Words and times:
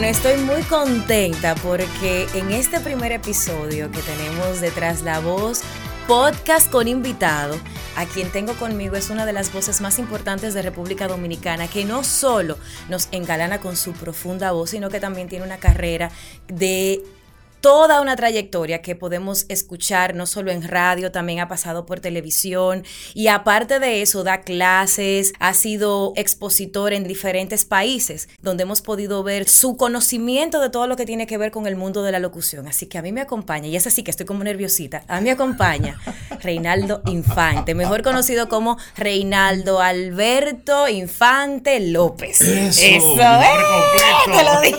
Bueno, 0.00 0.16
estoy 0.16 0.40
muy 0.40 0.62
contenta 0.62 1.54
porque 1.56 2.26
en 2.32 2.52
este 2.52 2.80
primer 2.80 3.12
episodio 3.12 3.90
que 3.90 4.00
tenemos 4.00 4.62
detrás 4.62 5.02
la 5.02 5.20
voz, 5.20 5.60
podcast 6.08 6.70
con 6.70 6.88
invitado, 6.88 7.58
a 7.96 8.06
quien 8.06 8.30
tengo 8.30 8.54
conmigo 8.54 8.96
es 8.96 9.10
una 9.10 9.26
de 9.26 9.34
las 9.34 9.52
voces 9.52 9.82
más 9.82 9.98
importantes 9.98 10.54
de 10.54 10.62
República 10.62 11.06
Dominicana, 11.06 11.68
que 11.68 11.84
no 11.84 12.02
solo 12.02 12.56
nos 12.88 13.10
engalana 13.12 13.60
con 13.60 13.76
su 13.76 13.92
profunda 13.92 14.52
voz, 14.52 14.70
sino 14.70 14.88
que 14.88 15.00
también 15.00 15.28
tiene 15.28 15.44
una 15.44 15.58
carrera 15.58 16.10
de 16.48 17.02
toda 17.60 18.00
una 18.00 18.16
trayectoria 18.16 18.82
que 18.82 18.96
podemos 18.96 19.46
escuchar 19.48 20.14
no 20.14 20.26
solo 20.26 20.50
en 20.50 20.66
radio, 20.66 21.12
también 21.12 21.40
ha 21.40 21.48
pasado 21.48 21.86
por 21.86 22.00
televisión 22.00 22.84
y 23.14 23.28
aparte 23.28 23.78
de 23.78 24.02
eso 24.02 24.24
da 24.24 24.40
clases, 24.40 25.32
ha 25.38 25.54
sido 25.54 26.12
expositor 26.16 26.92
en 26.92 27.04
diferentes 27.04 27.64
países 27.64 28.28
donde 28.42 28.62
hemos 28.62 28.82
podido 28.82 29.22
ver 29.22 29.48
su 29.48 29.76
conocimiento 29.76 30.60
de 30.60 30.70
todo 30.70 30.86
lo 30.86 30.96
que 30.96 31.06
tiene 31.06 31.26
que 31.26 31.38
ver 31.38 31.50
con 31.50 31.66
el 31.66 31.76
mundo 31.76 32.02
de 32.02 32.12
la 32.12 32.18
locución. 32.18 32.66
Así 32.66 32.86
que 32.86 32.98
a 32.98 33.02
mí 33.02 33.12
me 33.12 33.20
acompaña, 33.20 33.68
y 33.68 33.76
es 33.76 33.86
así 33.86 34.02
que 34.02 34.10
estoy 34.10 34.26
como 34.26 34.44
nerviosita, 34.44 35.04
a 35.08 35.18
mí 35.18 35.24
me 35.24 35.30
acompaña 35.32 35.98
Reinaldo 36.42 37.02
Infante, 37.06 37.74
mejor 37.74 38.02
conocido 38.02 38.48
como 38.48 38.78
Reinaldo 38.96 39.80
Alberto 39.80 40.88
Infante 40.88 41.80
López. 41.80 42.40
Eso, 42.40 42.82
Eso, 42.82 43.20
¡eh! 43.20 43.46
Te 44.26 44.44
lo 44.44 44.60
dije. 44.60 44.78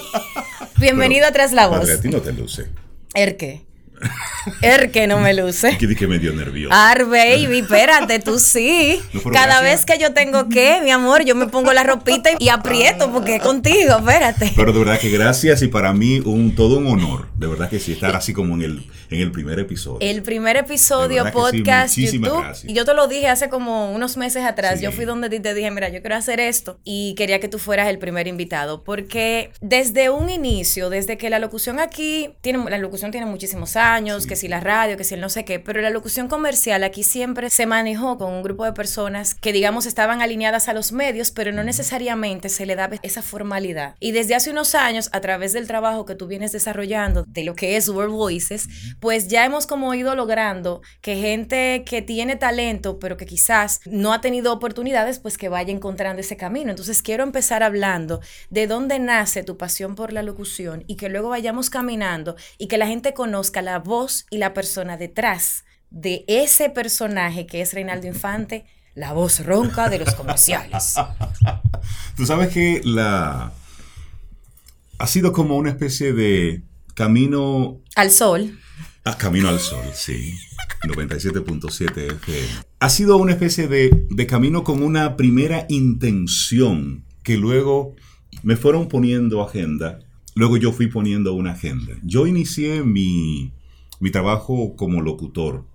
Bienvenido 0.81 1.27
a 1.27 1.31
Tras 1.31 1.53
la 1.53 1.67
Voz. 1.67 1.81
Padre, 1.81 1.93
a 1.93 2.01
ti 2.01 2.09
no 2.09 2.21
te 2.21 2.33
luce. 2.33 2.65
Erque. 3.13 3.61
Erque 4.63 5.05
no 5.05 5.19
me 5.19 5.31
luce. 5.35 5.77
Que 5.77 5.85
di 5.85 5.95
que 5.95 6.07
medio 6.07 6.33
nervioso. 6.33 6.73
Ar, 6.75 7.05
baby, 7.05 7.59
espérate, 7.59 8.17
tú 8.19 8.39
sí. 8.39 8.99
No, 9.13 9.21
Cada 9.31 9.61
gracias. 9.61 9.61
vez 9.61 9.85
que 9.85 10.01
yo 10.03 10.11
tengo 10.13 10.49
que, 10.49 10.81
mi 10.83 10.89
amor, 10.89 11.23
yo 11.23 11.35
me 11.35 11.45
pongo 11.45 11.71
la 11.71 11.83
ropita 11.83 12.31
y 12.39 12.49
aprieto 12.49 13.11
porque 13.11 13.35
es 13.35 13.43
contigo, 13.43 13.97
espérate. 13.99 14.53
Pero 14.55 14.73
de 14.73 14.79
verdad 14.79 14.99
que 14.99 15.11
gracias 15.11 15.61
y 15.61 15.67
para 15.67 15.93
mí 15.93 16.19
un 16.25 16.55
todo 16.55 16.79
un 16.79 16.87
honor, 16.87 17.27
de 17.41 17.47
verdad 17.47 17.69
que 17.71 17.79
sí, 17.79 17.93
estar 17.93 18.15
así 18.15 18.33
como 18.33 18.53
en 18.53 18.61
el, 18.61 18.85
en 19.09 19.19
el 19.19 19.31
primer 19.31 19.57
episodio. 19.59 19.97
El 19.99 20.21
primer 20.21 20.57
episodio, 20.57 21.25
sí, 21.25 21.31
podcast, 21.31 21.97
YouTube. 21.97 22.39
gracias. 22.39 22.69
Y 22.71 22.73
yo 22.75 22.85
te 22.85 22.93
lo 22.93 23.07
dije 23.07 23.27
hace 23.27 23.49
como 23.49 23.91
unos 23.91 24.15
meses 24.15 24.43
atrás. 24.45 24.77
Sí. 24.77 24.85
Yo 24.85 24.91
fui 24.91 25.05
donde 25.05 25.27
ti 25.29 25.39
te 25.39 25.53
dije, 25.55 25.71
mira, 25.71 25.89
yo 25.89 26.01
quiero 26.01 26.15
hacer 26.15 26.39
esto. 26.39 26.79
Y 26.83 27.15
quería 27.15 27.39
que 27.39 27.47
tú 27.47 27.57
fueras 27.57 27.89
el 27.89 27.97
primer 27.97 28.27
invitado. 28.27 28.83
Porque 28.83 29.51
desde 29.59 30.11
un 30.11 30.29
inicio, 30.29 30.91
desde 30.91 31.17
que 31.17 31.31
la 31.31 31.39
locución 31.39 31.79
aquí, 31.79 32.29
tiene, 32.41 32.69
la 32.69 32.77
locución 32.77 33.09
tiene 33.09 33.25
muchísimos 33.25 33.75
años, 33.75 34.23
Sí. 34.23 34.29
que 34.29 34.35
si 34.35 34.47
la 34.47 34.59
radio, 34.59 34.95
que 34.95 35.03
si 35.03 35.15
el 35.15 35.21
no 35.21 35.29
sé 35.29 35.43
qué, 35.43 35.59
pero 35.59 35.81
la 35.81 35.89
locución 35.89 36.27
comercial 36.27 36.83
aquí 36.83 37.01
siempre 37.03 37.49
se 37.49 37.65
manejó 37.65 38.19
con 38.19 38.31
un 38.31 38.43
grupo 38.43 38.65
de 38.65 38.73
personas 38.73 39.33
que, 39.33 39.51
digamos, 39.51 39.87
estaban 39.87 40.21
alineadas 40.21 40.69
a 40.69 40.73
los 40.73 40.91
medios, 40.91 41.31
pero 41.31 41.51
no 41.51 41.63
necesariamente 41.63 42.49
se 42.49 42.67
le 42.67 42.75
daba 42.75 42.97
esa 43.01 43.23
formalidad. 43.23 43.95
Y 43.99 44.11
desde 44.11 44.35
hace 44.35 44.51
unos 44.51 44.75
años, 44.75 45.09
a 45.11 45.21
través 45.21 45.53
del 45.53 45.65
trabajo 45.65 46.05
que 46.05 46.13
tú 46.13 46.27
vienes 46.27 46.51
desarrollando, 46.51 47.25
de 47.31 47.43
lo 47.43 47.55
que 47.55 47.77
es 47.77 47.89
World 47.89 48.13
Voices, 48.13 48.67
pues 48.99 49.27
ya 49.27 49.45
hemos 49.45 49.67
como 49.67 49.93
ido 49.93 50.15
logrando 50.15 50.81
que 51.01 51.15
gente 51.15 51.83
que 51.85 52.01
tiene 52.01 52.35
talento, 52.35 52.99
pero 52.99 53.17
que 53.17 53.25
quizás 53.25 53.79
no 53.85 54.13
ha 54.13 54.21
tenido 54.21 54.53
oportunidades, 54.53 55.19
pues 55.19 55.37
que 55.37 55.49
vaya 55.49 55.71
encontrando 55.71 56.21
ese 56.21 56.37
camino. 56.37 56.71
Entonces 56.71 57.01
quiero 57.01 57.23
empezar 57.23 57.63
hablando 57.63 58.21
de 58.49 58.67
dónde 58.67 58.99
nace 58.99 59.43
tu 59.43 59.57
pasión 59.57 59.95
por 59.95 60.13
la 60.13 60.23
locución 60.23 60.83
y 60.87 60.95
que 60.95 61.09
luego 61.09 61.29
vayamos 61.29 61.69
caminando 61.69 62.35
y 62.57 62.67
que 62.67 62.77
la 62.77 62.87
gente 62.87 63.13
conozca 63.13 63.61
la 63.61 63.79
voz 63.79 64.25
y 64.29 64.37
la 64.37 64.53
persona 64.53 64.97
detrás 64.97 65.63
de 65.89 66.23
ese 66.27 66.69
personaje 66.69 67.45
que 67.45 67.61
es 67.61 67.73
Reinaldo 67.73 68.07
Infante, 68.07 68.65
la 68.95 69.13
voz 69.13 69.45
ronca 69.45 69.89
de 69.89 69.99
los 69.99 70.15
comerciales. 70.15 70.95
Tú 72.15 72.25
sabes 72.25 72.49
que 72.49 72.81
la 72.83 73.51
ha 74.97 75.07
sido 75.07 75.31
como 75.33 75.57
una 75.57 75.69
especie 75.71 76.13
de 76.13 76.61
camino 76.93 77.81
Al 77.95 78.11
sol. 78.11 78.57
a 79.03 79.17
camino 79.17 79.49
al 79.49 79.59
sol, 79.59 79.83
sí. 79.93 80.33
97.7 80.83 82.13
FM. 82.15 82.47
Ha 82.79 82.89
sido 82.89 83.17
una 83.17 83.31
especie 83.33 83.67
de, 83.67 84.05
de 84.09 84.27
camino 84.27 84.63
con 84.63 84.81
una 84.81 85.15
primera 85.15 85.65
intención 85.69 87.03
que 87.23 87.37
luego 87.37 87.95
me 88.43 88.55
fueron 88.55 88.87
poniendo 88.87 89.43
agenda. 89.43 89.99
Luego 90.35 90.57
yo 90.57 90.71
fui 90.71 90.87
poniendo 90.87 91.33
una 91.33 91.51
agenda. 91.51 91.93
Yo 92.03 92.25
inicié 92.25 92.83
mi, 92.83 93.53
mi 93.99 94.11
trabajo 94.11 94.75
como 94.75 95.01
locutor 95.01 95.65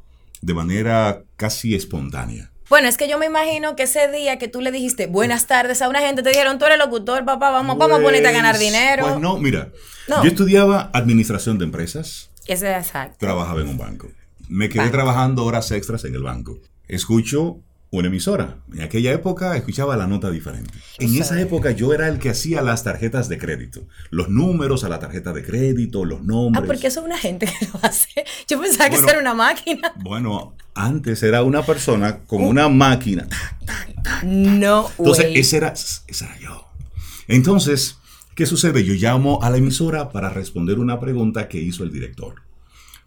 de 0.43 0.55
manera 0.55 1.25
casi 1.37 1.75
espontánea. 1.75 2.51
Bueno, 2.69 2.89
es 2.89 2.97
que 2.97 3.09
yo 3.09 3.19
me 3.19 3.27
imagino 3.27 3.77
que 3.77 3.85
ese 3.85 4.11
día 4.11 4.39
que 4.39 4.49
tú 4.49 4.61
le 4.61 4.73
dijiste 4.73 5.07
buenas 5.07 5.47
tardes 5.47 5.83
a 5.83 5.89
una 5.89 6.01
gente, 6.01 6.23
te 6.23 6.31
dijeron, 6.31 6.59
tú 6.59 6.65
eres 6.65 6.79
locutor, 6.79 7.25
papá, 7.25 7.51
vamos, 7.51 7.79
vamos 7.79 8.01
a 8.01 8.03
ponerte 8.03 8.29
a 8.29 8.33
ganar 8.33 8.55
Pues- 8.57 8.61
dinero. 8.65 9.03
Pues 9.07 9.21
no, 9.21 9.39
mira, 9.39 9.71
No. 10.09 10.23
yo 10.25 10.29
estudiaba 10.31 10.91
administración 10.93 11.59
de 11.59 11.65
empresas, 11.65 12.31
Ese 12.47 12.73
es 12.73 12.87
exacto. 12.87 13.17
trabajaba 13.21 13.61
en 13.61 13.69
un 13.69 13.79
banco. 13.79 14.09
Me 14.49 14.69
quedé 14.69 14.81
Banco. 14.81 14.93
trabajando 14.93 15.45
horas 15.45 15.71
extras 15.71 16.05
en 16.05 16.15
el 16.15 16.23
banco. 16.23 16.59
Escucho 16.89 17.61
una 17.91 18.09
emisora. 18.09 18.59
En 18.73 18.83
aquella 18.83 19.13
época 19.13 19.57
escuchaba 19.57 19.97
la 19.97 20.07
nota 20.07 20.31
diferente. 20.31 20.73
En 20.99 21.15
esa 21.17 21.37
es. 21.39 21.47
época 21.47 21.71
yo 21.71 21.95
era 21.95 22.09
el 22.09 22.19
que 22.19 22.31
hacía 22.31 22.61
las 22.61 22.83
tarjetas 22.85 23.29
de 23.29 23.39
crédito. 23.39 23.87
Los 24.11 24.29
números 24.29 24.83
a 24.85 24.89
la 24.89 24.99
tarjeta 24.99 25.33
de 25.33 25.45
crédito, 25.45 26.05
los 26.05 26.21
Ah, 26.21 26.25
nombres. 26.25 26.67
porque 26.67 26.89
eso 26.89 27.01
es 27.01 27.07
una 27.07 27.17
gente 27.19 27.47
que 27.47 27.67
lo 27.73 27.81
hace. 27.83 28.25
Yo 28.49 28.61
pensaba 28.61 28.91
que 28.91 28.97
Bueno. 28.97 29.07
eso 29.07 29.11
era 29.11 29.21
una 29.21 29.35
máquina. 29.35 29.93
Bueno, 30.03 30.55
antes 30.75 31.23
era 31.23 31.43
una 31.43 31.63
persona 31.65 32.19
con 32.27 32.43
una 32.43 32.69
máquina. 32.69 33.29
No, 34.25 34.89
Entonces, 34.99 35.27
güey. 35.27 35.39
ese 35.41 35.57
era, 35.59 35.69
ese 35.73 36.25
era 36.25 36.39
yo. 36.41 36.67
Entonces, 37.29 37.99
¿qué 38.35 38.47
sucede? 38.47 38.85
Yo 38.85 38.95
llamo 38.95 39.43
a 39.43 39.51
la 39.51 39.57
emisora 39.59 40.11
para 40.11 40.29
responder 40.31 40.79
una 40.79 41.01
pregunta 41.01 41.49
que 41.49 41.59
hizo 41.59 41.83
el 41.85 41.93
director. 41.93 42.43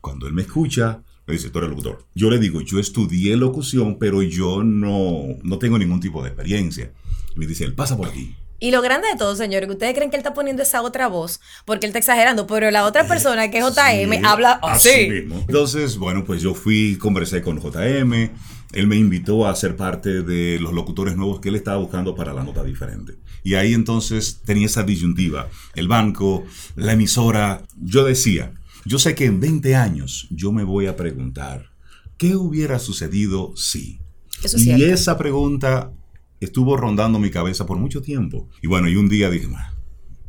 Cuando 0.01 0.27
él 0.27 0.33
me 0.33 0.41
escucha, 0.43 1.01
me 1.29 1.35
dice, 1.35 1.49
tú 1.49 1.59
eres 1.59 1.69
locutor. 1.69 2.05
Yo 2.15 2.29
le 2.29 2.39
digo, 2.39 2.61
yo 2.61 2.79
estudié 2.79 3.37
locución, 3.37 3.97
pero 3.99 4.21
yo 4.23 4.63
no, 4.63 5.27
no 5.43 5.59
tengo 5.59 5.77
ningún 5.77 5.99
tipo 5.99 6.21
de 6.23 6.29
experiencia. 6.29 6.91
Y 7.35 7.39
me 7.39 7.45
dice, 7.47 7.63
él 7.63 7.75
pasa 7.75 7.95
por 7.95 8.07
aquí. 8.09 8.35
Y 8.59 8.71
lo 8.71 8.81
grande 8.81 9.07
de 9.07 9.15
todo, 9.17 9.35
señores, 9.37 9.67
que 9.67 9.73
ustedes 9.73 9.93
creen 9.93 10.09
que 10.09 10.17
él 10.17 10.21
está 10.21 10.33
poniendo 10.33 10.61
esa 10.63 10.81
otra 10.81 11.07
voz 11.07 11.39
porque 11.65 11.85
él 11.85 11.91
está 11.91 11.99
exagerando, 11.99 12.45
pero 12.45 12.69
la 12.71 12.83
otra 12.85 13.07
persona 13.07 13.49
que 13.49 13.59
es 13.59 13.63
JM 13.63 14.11
Sí, 14.11 14.21
habla 14.25 14.59
así. 14.63 15.07
mismo. 15.09 15.39
Entonces, 15.47 15.97
bueno, 15.97 16.25
pues 16.25 16.41
yo 16.41 16.53
fui, 16.53 16.97
conversé 16.97 17.41
con 17.41 17.61
JM. 17.61 18.31
Él 18.73 18.87
me 18.87 18.97
invitó 18.97 19.47
a 19.47 19.55
ser 19.55 19.77
parte 19.77 20.23
de 20.23 20.59
los 20.59 20.73
locutores 20.73 21.15
nuevos 21.15 21.39
que 21.39 21.49
él 21.49 21.55
estaba 21.55 21.77
buscando 21.77 22.15
para 22.15 22.33
la 22.33 22.43
nota 22.43 22.63
diferente. 22.63 23.13
Y 23.43 23.53
ahí 23.53 23.73
entonces 23.73 24.41
tenía 24.45 24.65
esa 24.65 24.83
disyuntiva. 24.83 25.47
El 25.73 25.87
banco, 25.87 26.43
la 26.75 26.93
emisora. 26.93 27.61
Yo 27.81 28.03
decía, 28.03 28.51
yo 28.89 28.97
sé 28.97 29.13
que 29.13 29.25
en 29.25 29.39
20 29.39 29.75
años 29.75 30.27
yo 30.31 30.51
me 30.51 30.63
voy 30.63 30.87
a 30.87 30.95
preguntar, 30.95 31.69
¿qué 32.17 32.35
hubiera 32.35 32.79
sucedido 32.79 33.55
si? 33.55 33.99
Eso 34.43 34.57
es 34.57 34.63
y 34.63 34.65
cierto. 34.65 34.85
esa 34.85 35.15
pregunta 35.15 35.93
estuvo 36.39 36.75
rondando 36.75 37.19
mi 37.19 37.29
cabeza 37.29 37.67
por 37.67 37.77
mucho 37.77 38.01
tiempo. 38.01 38.49
Y 38.63 38.67
bueno, 38.67 38.89
y 38.89 38.95
un 38.95 39.07
día 39.07 39.29
dije, 39.29 39.45
"Bah, 39.45 39.75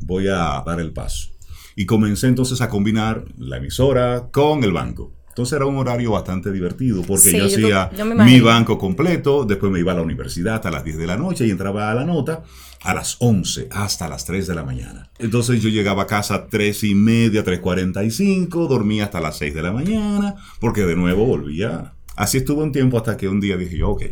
voy 0.00 0.28
a 0.28 0.62
dar 0.66 0.78
el 0.78 0.93
paso. 0.93 1.31
Y 1.75 1.87
comencé 1.87 2.26
entonces 2.26 2.60
a 2.60 2.69
combinar 2.69 3.25
la 3.38 3.56
emisora 3.56 4.28
con 4.31 4.62
el 4.62 4.72
banco. 4.72 5.15
Entonces 5.41 5.56
era 5.56 5.65
un 5.65 5.78
horario 5.78 6.11
bastante 6.11 6.53
divertido 6.53 7.01
porque 7.01 7.31
Sí, 7.31 7.39
yo 7.39 7.47
hacía 7.47 7.91
yo 7.97 8.05
mi 8.05 8.41
banco 8.41 8.77
completo, 8.77 9.47
después 9.47 9.73
me 9.73 9.78
iba 9.81 9.93
a 9.93 9.95
la 9.95 10.03
universidad 10.03 10.56
hasta 10.56 10.71
las 10.71 10.84
10 10.84 10.99
de 10.99 11.06
la 11.06 11.17
noche 11.17 11.47
y 11.47 11.51
entraba 11.51 11.91
a 11.91 11.95
la 11.95 12.05
nota 12.05 12.43
a 12.83 12.93
las 12.93 13.17
11 13.21 13.69
hasta 13.71 14.06
las 14.06 14.27
3 14.27 14.49
de 14.49 14.55
la 14.55 14.65
mañana. 14.65 15.11
Entonces 15.19 15.62
yo 15.62 15.71
llegaba 15.71 16.03
a 16.03 16.06
casa 16.06 16.34
a 16.34 16.47
3 16.47 16.84
y 16.84 16.95
media, 16.95 17.43
3.45, 17.43 18.69
dormía 18.69 19.05
hasta 19.05 19.23
las 19.23 19.39
6 19.39 19.55
de 19.55 19.62
la 19.62 19.73
mañana 19.73 20.34
porque 20.61 20.84
de 20.84 20.95
nuevo 20.95 21.25
volvía. 21.25 21.95
Así 22.17 22.37
estuvo 22.37 22.62
un 22.62 22.72
tiempo 22.72 22.99
hasta 22.99 23.17
que 23.17 23.27
un 23.27 23.41
día 23.41 23.57
dije 23.57 23.78
yo, 23.78 23.89
ok, 23.89 24.03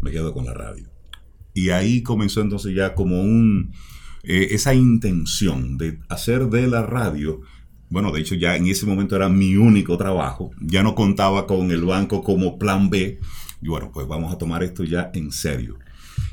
me 0.00 0.10
quedo 0.10 0.32
con 0.32 0.46
la 0.46 0.54
radio. 0.54 0.88
Y 1.52 1.68
ahí 1.70 2.02
comenzó 2.02 2.40
entonces 2.40 2.74
ya 2.74 2.94
como 2.94 3.20
un, 3.20 3.74
eh, 4.22 4.48
esa 4.52 4.72
intención 4.72 5.76
de 5.76 5.98
hacer 6.08 6.46
de 6.46 6.68
la 6.68 6.86
radio, 6.86 7.42
bueno, 7.90 8.12
de 8.12 8.20
hecho 8.20 8.34
ya 8.34 8.56
en 8.56 8.66
ese 8.66 8.86
momento 8.86 9.16
era 9.16 9.28
mi 9.28 9.56
único 9.56 9.96
trabajo, 9.96 10.50
ya 10.60 10.82
no 10.82 10.94
contaba 10.94 11.46
con 11.46 11.70
el 11.70 11.84
banco 11.84 12.22
como 12.22 12.58
plan 12.58 12.90
B, 12.90 13.18
y 13.60 13.68
bueno, 13.68 13.90
pues 13.92 14.06
vamos 14.06 14.32
a 14.32 14.38
tomar 14.38 14.62
esto 14.62 14.84
ya 14.84 15.10
en 15.14 15.32
serio. 15.32 15.78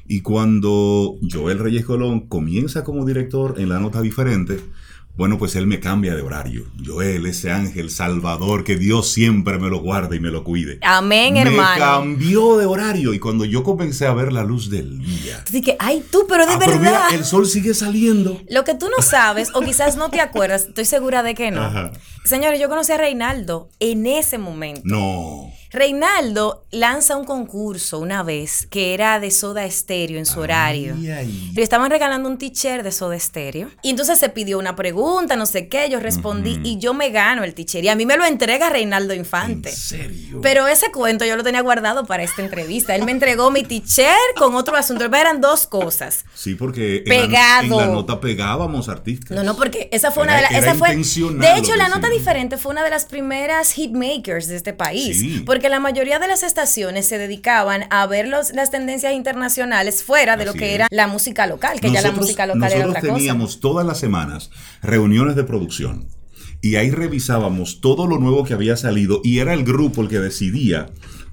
Y 0.07 0.21
cuando 0.21 1.15
Joel 1.29 1.59
Reyes 1.59 1.85
Colón 1.85 2.27
comienza 2.27 2.83
como 2.83 3.05
director 3.05 3.55
en 3.57 3.69
La 3.69 3.79
Nota 3.79 4.01
Diferente, 4.01 4.59
bueno, 5.17 5.37
pues 5.37 5.55
él 5.55 5.65
me 5.67 5.79
cambia 5.79 6.13
de 6.15 6.21
horario. 6.21 6.65
Joel, 6.85 7.25
ese 7.25 7.51
ángel 7.51 7.89
salvador, 7.89 8.63
que 8.63 8.75
Dios 8.75 9.09
siempre 9.11 9.57
me 9.59 9.69
lo 9.69 9.79
guarde 9.79 10.17
y 10.17 10.19
me 10.19 10.29
lo 10.29 10.43
cuide. 10.43 10.77
Amén, 10.81 11.33
me 11.35 11.41
hermano. 11.41 11.79
cambió 11.79 12.57
de 12.57 12.65
horario 12.65 13.13
y 13.13 13.19
cuando 13.19 13.45
yo 13.45 13.63
comencé 13.63 14.05
a 14.07 14.13
ver 14.13 14.33
la 14.33 14.43
luz 14.43 14.69
del 14.69 14.99
día. 14.99 15.41
Así 15.47 15.61
que, 15.61 15.75
ay, 15.79 16.03
tú, 16.11 16.25
pero 16.27 16.45
de 16.45 16.53
Ah, 16.53 16.57
pero 16.59 16.73
verdad. 16.79 17.05
mira, 17.09 17.17
el 17.19 17.25
sol 17.25 17.45
sigue 17.47 17.73
saliendo. 17.73 18.41
Lo 18.49 18.63
que 18.63 18.75
tú 18.75 18.87
no 18.95 19.01
sabes, 19.01 19.49
o 19.53 19.61
quizás 19.61 19.95
no 19.95 20.09
te 20.09 20.19
acuerdas, 20.21 20.65
estoy 20.67 20.85
segura 20.85 21.23
de 21.23 21.33
que 21.35 21.51
no. 21.51 21.61
Ajá. 21.63 21.91
Señores, 22.25 22.59
yo 22.59 22.67
conocí 22.69 22.91
a 22.91 22.97
Reinaldo 22.97 23.69
en 23.79 24.07
ese 24.07 24.37
momento. 24.37 24.81
No. 24.83 25.51
Reinaldo 25.71 26.65
lanza 26.71 27.15
un 27.17 27.25
concurso 27.25 27.99
una 27.99 28.23
vez 28.23 28.65
que 28.65 28.93
era 28.93 29.19
de 29.19 29.29
Soda 29.29 29.69
Stereo 29.69 30.17
en 30.17 30.25
su 30.25 30.39
horario. 30.39 30.95
Le 30.95 31.61
estaban 31.61 31.91
regalando 31.91 32.27
un 32.29 32.37
teacher 32.37 32.81
de 32.81 32.91
Soda 32.91 33.19
Stereo. 33.19 33.69
Y 33.83 33.89
entonces 33.91 34.17
se 34.17 34.29
pidió 34.29 34.57
una 34.57 34.75
pregunta, 34.75 35.04
no 35.35 35.45
sé 35.45 35.67
qué. 35.67 35.89
Yo 35.89 35.99
respondí 35.99 36.59
y 36.63 36.77
yo 36.77 36.93
me 36.93 37.09
gano 37.09 37.43
el 37.43 37.53
teacher. 37.53 37.83
Y 37.83 37.89
a 37.89 37.95
mí 37.95 38.05
me 38.05 38.17
lo 38.17 38.25
entrega 38.25 38.69
Reinaldo 38.69 39.13
Infante. 39.13 39.69
¿En 39.69 39.75
serio? 39.75 40.39
Pero 40.41 40.67
ese 40.67 40.91
cuento 40.91 41.25
yo 41.25 41.35
lo 41.35 41.43
tenía 41.43 41.61
guardado 41.61 42.05
para 42.05 42.23
esta 42.23 42.41
entrevista. 42.41 42.95
Él 42.95 43.03
me 43.05 43.11
entregó 43.11 43.51
mi 43.51 43.63
teacher 43.63 44.15
con 44.37 44.55
otro 44.55 44.75
asunto. 44.75 45.05
Eran 45.05 45.41
dos 45.41 45.67
cosas. 45.67 46.25
Sí, 46.33 46.55
porque 46.55 47.03
Pegado. 47.05 47.63
En, 47.63 47.69
la, 47.69 47.83
en 47.83 47.89
la 47.89 47.93
nota 47.93 48.19
pegábamos 48.19 48.89
artistas. 48.89 49.35
No, 49.35 49.43
no, 49.43 49.55
porque 49.55 49.89
esa 49.91 50.11
fue 50.11 50.23
una 50.23 50.35
de 50.35 50.41
las. 50.43 50.51
Esa 50.51 50.75
fue, 50.75 50.95
de 50.95 51.57
hecho, 51.57 51.75
la 51.75 51.87
nota 51.89 52.09
diferente 52.09 52.57
fue 52.57 52.71
una 52.71 52.83
de 52.83 52.89
las 52.89 53.05
primeras 53.05 53.71
hitmakers 53.73 54.47
de 54.47 54.55
este 54.55 54.73
país. 54.73 55.19
Sí. 55.19 55.43
Porque 55.45 55.69
la 55.69 55.79
mayoría 55.79 56.19
de 56.19 56.27
las 56.27 56.43
estaciones 56.43 57.07
se 57.07 57.17
dedicaban 57.17 57.85
a 57.89 58.05
ver 58.07 58.27
los- 58.27 58.51
las 58.53 58.71
tendencias 58.71 59.13
internacionales 59.13 60.03
fuera 60.03 60.37
de 60.37 60.45
lo 60.45 60.53
que 60.53 60.69
es. 60.69 60.75
era 60.75 60.87
la 60.91 61.07
música 61.07 61.47
local, 61.47 61.79
que 61.79 61.87
ya 61.87 62.01
la 62.01 62.09
Nosotros- 62.09 62.21
música 62.25 62.45
local 62.47 62.63
era 62.63 62.79
nosotros 62.79 62.89
otra 62.97 63.01
cosa. 63.01 63.13
teníamos 63.17 63.59
todas 63.59 63.85
las 63.85 63.99
semanas 63.99 64.49
reuniones 64.95 65.35
de 65.35 65.43
producción 65.43 66.07
y 66.61 66.77
ahí 66.77 66.89
revisábamos 66.89 67.81
todo 67.81 68.07
lo 68.07 68.17
nuevo 68.17 68.45
que 68.45 68.53
había 68.53 68.77
salido 68.77 69.19
y 69.25 69.39
era 69.39 69.53
el 69.53 69.65
grupo 69.65 70.01
el 70.01 70.07
que 70.07 70.19
decidía 70.19 70.85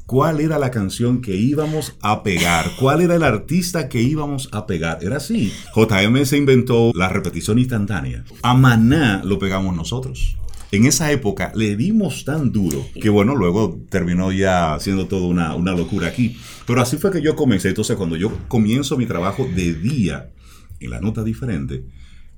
cuál 0.05 0.41
era 0.41 0.59
la 0.59 0.73
canción 0.73 1.21
que 1.21 1.37
íbamos 1.37 1.97
a 2.03 2.25
pegar, 2.25 2.73
cuál 2.81 3.03
era 3.03 3.15
el 3.15 3.23
artista 3.23 3.89
que 3.89 4.03
íbamos 4.03 4.49
a 4.51 4.67
pegar. 4.67 4.99
Era 5.01 5.19
así. 5.19 5.53
JM 5.77 6.25
se 6.25 6.39
inventó 6.39 6.91
la 6.93 7.09
repetición 7.09 7.61
instantánea. 7.61 8.25
A 8.43 8.55
Maná 8.55 9.23
lo 9.25 9.39
pegamos 9.39 9.77
nosotros. 9.77 10.37
En 10.73 10.85
esa 10.85 11.13
época 11.13 11.53
le 11.55 11.77
dimos 11.77 12.25
tan 12.25 12.51
duro 12.51 12.85
que 13.01 13.11
bueno, 13.11 13.37
luego 13.37 13.79
terminó 13.91 14.33
ya 14.33 14.77
siendo 14.81 15.07
todo 15.07 15.29
una, 15.29 15.55
una 15.55 15.71
locura 15.71 16.09
aquí. 16.09 16.37
Pero 16.67 16.81
así 16.81 16.97
fue 16.97 17.13
que 17.13 17.23
yo 17.23 17.37
comencé. 17.37 17.69
Entonces 17.69 17.97
cuando 17.97 18.17
yo 18.17 18.37
comienzo 18.49 18.99
mi 18.99 19.07
trabajo 19.07 19.49
de 19.55 19.73
día 19.73 20.33
en 20.81 20.91
la 20.91 21.01
nota 21.01 21.23
diferente, 21.23 21.85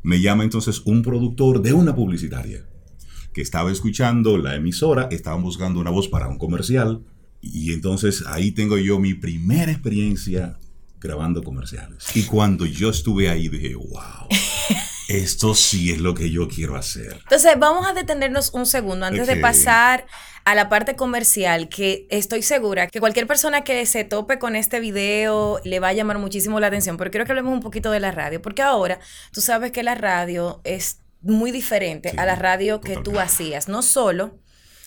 me 0.04 0.20
llama 0.20 0.44
entonces 0.44 0.82
un 0.84 1.02
productor 1.02 1.62
de 1.62 1.72
una 1.72 1.96
publicitaria 1.96 2.64
que 3.32 3.40
estaba 3.40 3.72
escuchando 3.72 4.38
la 4.38 4.54
emisora, 4.54 5.08
estaban 5.10 5.42
buscando 5.42 5.80
una 5.80 5.90
voz 5.90 6.08
para 6.08 6.28
un 6.28 6.38
comercial 6.38 7.02
y 7.40 7.72
entonces 7.72 8.22
ahí 8.28 8.52
tengo 8.52 8.78
yo 8.78 9.00
mi 9.00 9.14
primera 9.14 9.72
experiencia 9.72 10.60
grabando 11.00 11.42
comerciales. 11.42 12.04
Y 12.14 12.24
cuando 12.24 12.66
yo 12.66 12.90
estuve 12.90 13.28
ahí 13.28 13.48
dije, 13.48 13.74
wow, 13.74 14.28
esto 15.08 15.54
sí 15.54 15.92
es 15.92 16.00
lo 16.00 16.14
que 16.14 16.30
yo 16.30 16.48
quiero 16.48 16.76
hacer. 16.76 17.18
Entonces, 17.22 17.52
vamos 17.58 17.86
a 17.86 17.92
detenernos 17.92 18.50
un 18.52 18.66
segundo 18.66 19.06
antes 19.06 19.26
de 19.26 19.36
pasar 19.36 20.06
a 20.44 20.54
la 20.54 20.68
parte 20.68 20.94
comercial, 20.94 21.68
que 21.68 22.06
estoy 22.10 22.42
segura 22.42 22.86
que 22.86 23.00
cualquier 23.00 23.26
persona 23.26 23.64
que 23.64 23.86
se 23.86 24.04
tope 24.04 24.38
con 24.38 24.56
este 24.56 24.78
video 24.78 25.60
le 25.64 25.80
va 25.80 25.88
a 25.88 25.92
llamar 25.94 26.18
muchísimo 26.18 26.60
la 26.60 26.66
atención, 26.66 26.96
pero 26.96 27.10
quiero 27.10 27.24
que 27.24 27.32
hablemos 27.32 27.52
un 27.52 27.60
poquito 27.60 27.90
de 27.90 28.00
la 28.00 28.12
radio, 28.12 28.42
porque 28.42 28.62
ahora 28.62 28.98
tú 29.32 29.40
sabes 29.40 29.72
que 29.72 29.82
la 29.82 29.94
radio 29.94 30.60
es 30.64 30.98
muy 31.22 31.50
diferente 31.50 32.10
Sí, 32.10 32.16
a 32.18 32.26
la 32.26 32.34
radio 32.34 32.82
que 32.82 32.96
tú 32.96 33.18
hacías, 33.18 33.68
no 33.68 33.80
solo 33.80 34.38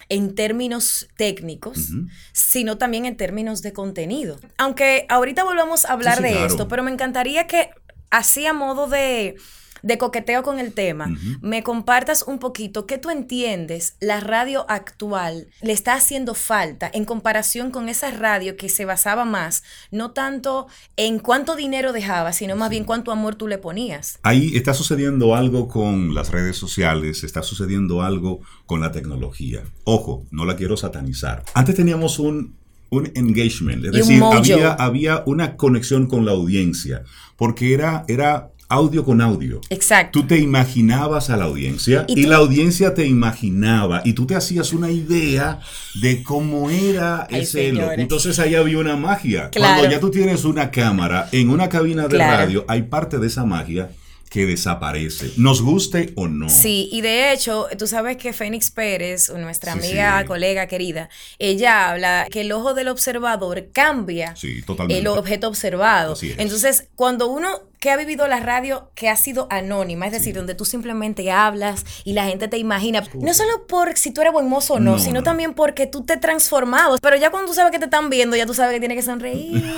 en 0.09 0.35
términos 0.35 1.09
técnicos, 1.17 1.89
sino 2.31 2.77
también 2.77 3.05
en 3.05 3.17
términos 3.17 3.61
de 3.61 3.73
contenido. 3.73 4.39
Aunque 4.57 5.05
ahorita 5.09 5.43
volvamos 5.43 5.85
a 5.85 5.93
hablar 5.93 6.17
sí, 6.17 6.23
de 6.23 6.31
claro. 6.31 6.45
esto, 6.45 6.67
pero 6.67 6.83
me 6.83 6.91
encantaría 6.91 7.47
que 7.47 7.71
así 8.09 8.45
a 8.45 8.53
modo 8.53 8.87
de, 8.87 9.35
de 9.81 9.97
coqueteo 9.97 10.43
con 10.43 10.59
el 10.59 10.73
tema, 10.73 11.09
me 11.41 11.63
compartas 11.63 12.23
un 12.27 12.39
poquito 12.39 12.85
qué 12.85 12.97
tú 12.97 13.09
entiendes 13.09 13.95
la 13.99 14.19
radio 14.19 14.65
actual 14.69 15.47
le 15.61 15.73
está 15.73 15.93
haciendo 15.93 16.33
falta 16.33 16.89
en 16.93 17.05
comparación 17.05 17.71
con 17.71 17.89
esa 17.89 18.11
radio 18.11 18.55
que 18.57 18.69
se 18.69 18.85
basaba 18.85 19.25
más, 19.25 19.63
no 19.91 20.11
tanto 20.11 20.67
en 20.95 21.19
cuánto 21.19 21.55
dinero 21.55 21.93
dejaba, 21.93 22.33
sino 22.33 22.55
más 22.55 22.69
bien 22.69 22.83
cuánto 22.83 23.11
amor 23.11 23.35
tú 23.35 23.47
le 23.47 23.57
ponías. 23.57 24.19
Ahí 24.23 24.55
está 24.55 24.73
sucediendo 24.73 25.35
algo 25.35 25.67
con 25.67 26.13
las 26.13 26.31
redes 26.31 26.57
sociales, 26.57 27.23
está 27.23 27.43
sucediendo 27.43 28.01
algo 28.01 28.41
con 28.65 28.81
la 28.81 28.91
tecnología. 28.91 29.63
Ojo, 29.83 30.25
no 30.31 30.45
la 30.45 30.55
quiero 30.55 30.77
satanizar. 30.77 31.43
Antes 31.53 31.75
teníamos 31.75 32.19
un, 32.19 32.55
un 32.89 33.11
engagement, 33.15 33.85
es 33.85 33.91
decir, 33.91 34.21
había, 34.23 34.73
había 34.73 35.23
una 35.25 35.55
conexión 35.57 36.07
con 36.07 36.25
la 36.25 36.31
audiencia, 36.31 37.03
porque 37.35 37.73
era, 37.73 38.05
era 38.07 38.51
audio 38.69 39.03
con 39.05 39.21
audio. 39.21 39.61
Exacto. 39.69 40.19
Tú 40.21 40.27
te 40.27 40.37
imaginabas 40.39 41.29
a 41.29 41.37
la 41.37 41.45
audiencia 41.45 42.05
Y 42.07 42.23
la 42.23 42.37
audiencia 42.37 42.93
te 42.93 43.05
imaginaba 43.05 44.01
y 44.03 44.13
tú 44.13 44.25
te 44.25 44.35
hacías 44.35 44.73
una 44.73 44.91
idea 44.91 45.59
de 46.01 46.23
cómo 46.23 46.69
era 46.69 47.27
Ay, 47.29 47.41
ese 47.41 47.71
loco. 47.71 47.91
Entonces 47.93 48.39
ahí 48.39 48.55
había 48.55 48.77
una 48.79 48.95
magia. 48.95 49.49
Claro. 49.51 49.75
Cuando 49.79 49.91
ya 49.95 49.99
tú 49.99 50.11
tienes 50.11 50.43
una 50.43 50.71
cámara 50.71 51.29
en 51.31 51.49
una 51.49 51.69
cabina 51.69 52.03
de 52.07 52.15
Claro. 52.17 52.37
radio, 52.37 52.65
hay 52.67 52.83
parte 52.83 53.19
de 53.19 53.27
esa 53.27 53.45
magia 53.45 53.89
que 54.29 54.45
desaparece, 54.45 55.31
nos 55.37 55.61
guste 55.61 56.11
o 56.15 56.27
no. 56.27 56.49
Sí, 56.49 56.89
y 56.91 56.99
de 56.99 57.31
hecho, 57.31 57.67
tú 57.77 57.87
sabes 57.87 58.17
que 58.17 58.33
Fénix 58.33 58.71
Pérez, 58.71 59.29
nuestra 59.29 59.71
amiga, 59.71 60.19
sí. 60.21 60.27
colega 60.27 60.67
querida, 60.67 61.09
ella 61.39 61.89
habla 61.91 62.27
que 62.29 62.41
el 62.41 62.51
ojo 62.51 62.73
del 62.73 62.89
observador 62.89 63.69
cambia 63.71 64.35
Sí, 64.35 64.61
el 64.89 65.07
objeto 65.07 65.47
observado. 65.47 66.15
Entonces, 66.37 66.89
cuando 66.95 67.27
uno 67.27 67.49
que 67.79 67.91
ha 67.91 67.97
vivido 67.97 68.27
la 68.27 68.39
radio 68.39 68.89
que 68.95 69.07
ha 69.07 69.15
sido 69.15 69.47
anónima, 69.51 70.07
es 70.07 70.11
decir, 70.11 70.33
donde 70.35 70.55
tú 70.55 70.65
simplemente 70.65 71.31
hablas 71.31 71.85
y 72.03 72.13
la 72.13 72.25
gente 72.25 72.47
te 72.47 72.57
imagina, 72.57 73.03
no 73.13 73.33
solo 73.35 73.67
por 73.67 73.95
si 73.97 74.11
tú 74.11 74.21
eres 74.21 74.33
buen 74.33 74.47
mozo 74.49 74.75
o 74.75 74.79
no, 74.79 74.93
No, 74.93 74.99
sino 74.99 75.19
no. 75.19 75.23
también 75.23 75.53
porque 75.53 75.85
tú 75.85 76.03
te 76.03 76.17
transformabas. 76.17 76.99
Pero 77.01 77.15
ya 77.17 77.29
cuando 77.29 77.49
tú 77.49 77.53
sabes 77.55 77.71
que 77.71 77.77
te 77.79 77.85
están 77.85 78.09
viendo, 78.09 78.35
ya 78.35 78.45
tú 78.47 78.53
sabes 78.55 78.73
que 78.73 78.79
tienes 78.79 78.97
que 78.97 79.03
sonreír. 79.03 79.63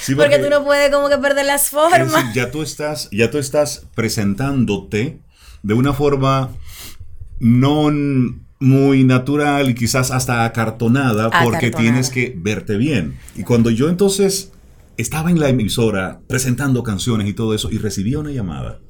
Sí, 0.00 0.14
porque, 0.14 0.36
porque- 0.36 0.38
tú 0.38 0.48
no 0.48 0.64
puedes 0.64 0.90
como 0.90 1.10
que 1.10 1.18
perder 1.18 1.44
las 1.44 1.68
formas. 1.68 2.10
decir, 2.12 2.32
ya 2.32 2.50
tú 2.50 2.62
estás, 2.62 3.10
ya 3.12 3.30
tú 3.30 3.36
estás 3.36 3.84
presentándote 3.94 5.20
de 5.62 5.74
una 5.74 5.92
forma 5.92 6.50
no 7.38 7.90
muy 8.60 9.04
natural 9.04 9.68
y 9.70 9.74
quizás 9.74 10.10
hasta 10.10 10.44
acartonada 10.44 11.30
porque 11.44 11.70
tienes 11.70 12.10
que 12.10 12.32
verte 12.36 12.76
bien. 12.76 13.18
Y 13.36 13.42
cuando 13.42 13.70
yo 13.70 13.88
entonces 13.88 14.52
estaba 14.98 15.30
en 15.30 15.38
la 15.38 15.48
emisora 15.48 16.20
presentando 16.26 16.82
canciones 16.82 17.28
y 17.28 17.32
todo 17.32 17.54
eso 17.54 17.70
y 17.70 17.78
recibía 17.78 18.18
una 18.18 18.32
llamada 18.32 18.80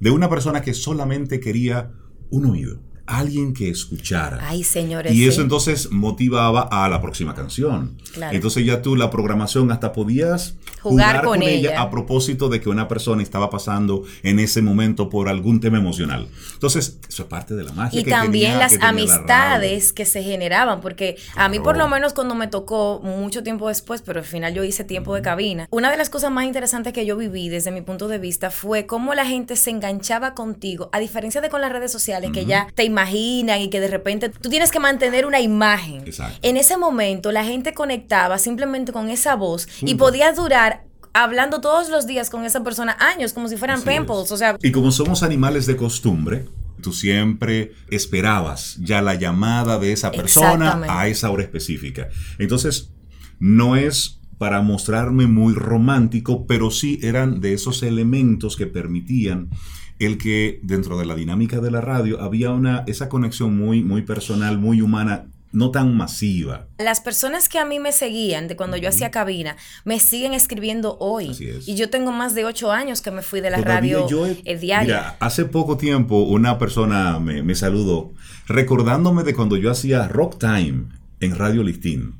de 0.00 0.10
una 0.10 0.28
persona 0.28 0.62
que 0.62 0.74
solamente 0.74 1.40
quería 1.40 1.92
un 2.30 2.46
oído, 2.46 2.80
alguien 3.08 3.54
que 3.54 3.70
escuchara. 3.70 4.38
Ay, 4.48 4.62
señores. 4.64 5.12
Y 5.12 5.24
eso 5.26 5.36
sí. 5.36 5.42
entonces 5.42 5.90
motivaba 5.90 6.62
a 6.70 6.88
la 6.88 7.00
próxima 7.00 7.34
canción. 7.34 7.96
Claro. 8.12 8.34
Entonces 8.34 8.64
ya 8.66 8.82
tú 8.82 8.96
la 8.96 9.10
programación 9.10 9.70
hasta 9.72 9.92
podías 9.92 10.54
Jugar 10.82 11.22
con 11.24 11.42
ella. 11.42 11.80
a 11.80 11.90
propósito 11.90 12.48
de 12.48 12.60
que 12.60 12.68
una 12.68 12.86
persona 12.88 13.22
estaba 13.22 13.50
pasando 13.50 14.04
en 14.22 14.38
ese 14.38 14.62
momento 14.62 15.08
por 15.08 15.28
algún 15.28 15.60
tema 15.60 15.78
emocional. 15.78 16.28
Entonces, 16.54 16.98
eso 17.08 17.22
es 17.22 17.28
parte 17.28 17.54
de 17.54 17.64
la 17.64 17.72
magia. 17.72 18.00
Y 18.00 18.04
que 18.04 18.10
también 18.10 18.52
tenía- 18.52 18.58
las 18.58 18.72
que 18.72 18.78
tenía 18.78 18.92
la 18.92 19.14
amistades 19.14 19.92
que 19.92 20.04
se 20.04 20.22
generaban, 20.22 20.80
porque 20.80 21.16
a 21.36 21.48
mí 21.48 21.58
por 21.60 21.76
lo 21.76 21.88
menos 21.88 22.12
cuando 22.12 22.34
me 22.34 22.46
tocó 22.46 23.00
mucho 23.02 23.42
tiempo 23.42 23.68
después, 23.68 24.02
pero 24.02 24.20
al 24.20 24.26
final 24.26 24.54
yo 24.54 24.64
hice 24.64 24.84
tiempo 24.84 25.14
de 25.14 25.22
cabina, 25.22 25.66
una 25.70 25.90
de 25.90 25.96
las 25.96 26.10
cosas 26.10 26.30
más 26.30 26.44
interesantes 26.44 26.92
que 26.92 27.04
yo 27.06 27.16
viví 27.16 27.48
desde 27.48 27.70
mi 27.70 27.80
punto 27.82 28.08
de 28.08 28.18
vista 28.18 28.50
fue 28.50 28.86
cómo 28.86 29.14
la 29.14 29.26
gente 29.26 29.56
se 29.56 29.70
enganchaba 29.70 30.34
contigo, 30.34 30.88
a 30.92 30.98
diferencia 31.00 31.40
de 31.40 31.48
con 31.48 31.60
las 31.60 31.72
redes 31.72 31.90
sociales, 31.92 32.30
que 32.32 32.44
ya 32.46 32.68
te 32.74 32.84
imaginan 32.98 33.60
y 33.60 33.70
que 33.70 33.80
de 33.80 33.88
repente 33.88 34.28
tú 34.28 34.48
tienes 34.48 34.70
que 34.70 34.80
mantener 34.80 35.26
una 35.26 35.40
imagen. 35.40 36.02
Exacto. 36.06 36.38
En 36.42 36.56
ese 36.56 36.76
momento 36.76 37.32
la 37.32 37.44
gente 37.44 37.72
conectaba 37.74 38.38
simplemente 38.38 38.92
con 38.92 39.08
esa 39.08 39.36
voz 39.36 39.68
y 39.82 39.94
podía 39.94 40.32
durar 40.32 40.84
hablando 41.12 41.60
todos 41.60 41.88
los 41.88 42.06
días 42.06 42.30
con 42.30 42.44
esa 42.44 42.62
persona 42.62 42.96
años, 43.00 43.32
como 43.32 43.48
si 43.48 43.56
fueran 43.56 43.78
Así 43.78 43.88
es. 43.88 43.96
pimples, 43.96 44.30
o 44.30 44.36
sea, 44.36 44.56
Y 44.62 44.72
como 44.72 44.92
somos 44.92 45.22
animales 45.22 45.66
de 45.66 45.76
costumbre, 45.76 46.46
tú 46.80 46.92
siempre 46.92 47.72
esperabas 47.90 48.76
ya 48.80 49.02
la 49.02 49.14
llamada 49.14 49.78
de 49.78 49.92
esa 49.92 50.10
persona 50.10 50.80
a 50.88 51.08
esa 51.08 51.30
hora 51.30 51.42
específica. 51.42 52.08
Entonces, 52.38 52.92
no 53.40 53.76
es 53.76 54.20
para 54.38 54.62
mostrarme 54.62 55.26
muy 55.26 55.54
romántico, 55.54 56.46
pero 56.46 56.70
sí 56.70 57.00
eran 57.02 57.40
de 57.40 57.54
esos 57.54 57.82
elementos 57.82 58.56
que 58.56 58.66
permitían 58.66 59.50
el 59.98 60.18
que 60.18 60.60
dentro 60.62 60.98
de 60.98 61.06
la 61.06 61.14
dinámica 61.14 61.60
de 61.60 61.70
la 61.70 61.80
radio 61.80 62.20
había 62.20 62.50
una 62.50 62.84
esa 62.86 63.08
conexión 63.08 63.56
muy 63.56 63.82
muy 63.82 64.02
personal, 64.02 64.58
muy 64.58 64.80
humana, 64.80 65.26
no 65.50 65.70
tan 65.70 65.96
masiva. 65.96 66.66
Las 66.78 67.00
personas 67.00 67.48
que 67.48 67.58
a 67.58 67.64
mí 67.64 67.78
me 67.80 67.90
seguían 67.90 68.48
de 68.48 68.54
cuando 68.56 68.76
yo 68.76 68.90
hacía 68.90 69.10
cabina 69.10 69.56
me 69.84 69.98
siguen 69.98 70.34
escribiendo 70.34 70.98
hoy. 71.00 71.30
Así 71.30 71.48
es. 71.48 71.66
Y 71.66 71.74
yo 71.74 71.88
tengo 71.88 72.12
más 72.12 72.34
de 72.34 72.44
ocho 72.44 72.70
años 72.70 73.00
que 73.00 73.10
me 73.10 73.22
fui 73.22 73.40
de 73.40 73.50
la 73.50 73.56
Todavía 73.62 73.96
radio 73.98 74.08
yo 74.08 74.26
he- 74.26 74.56
diaria. 74.58 74.82
Mira, 74.84 75.16
hace 75.20 75.46
poco 75.46 75.76
tiempo 75.78 76.20
una 76.22 76.58
persona 76.58 77.18
me, 77.18 77.42
me 77.42 77.54
saludó 77.54 78.12
recordándome 78.46 79.22
de 79.24 79.34
cuando 79.34 79.56
yo 79.56 79.70
hacía 79.70 80.06
Rock 80.08 80.38
Time 80.38 80.84
en 81.20 81.34
Radio 81.36 81.62
Listín. 81.62 82.14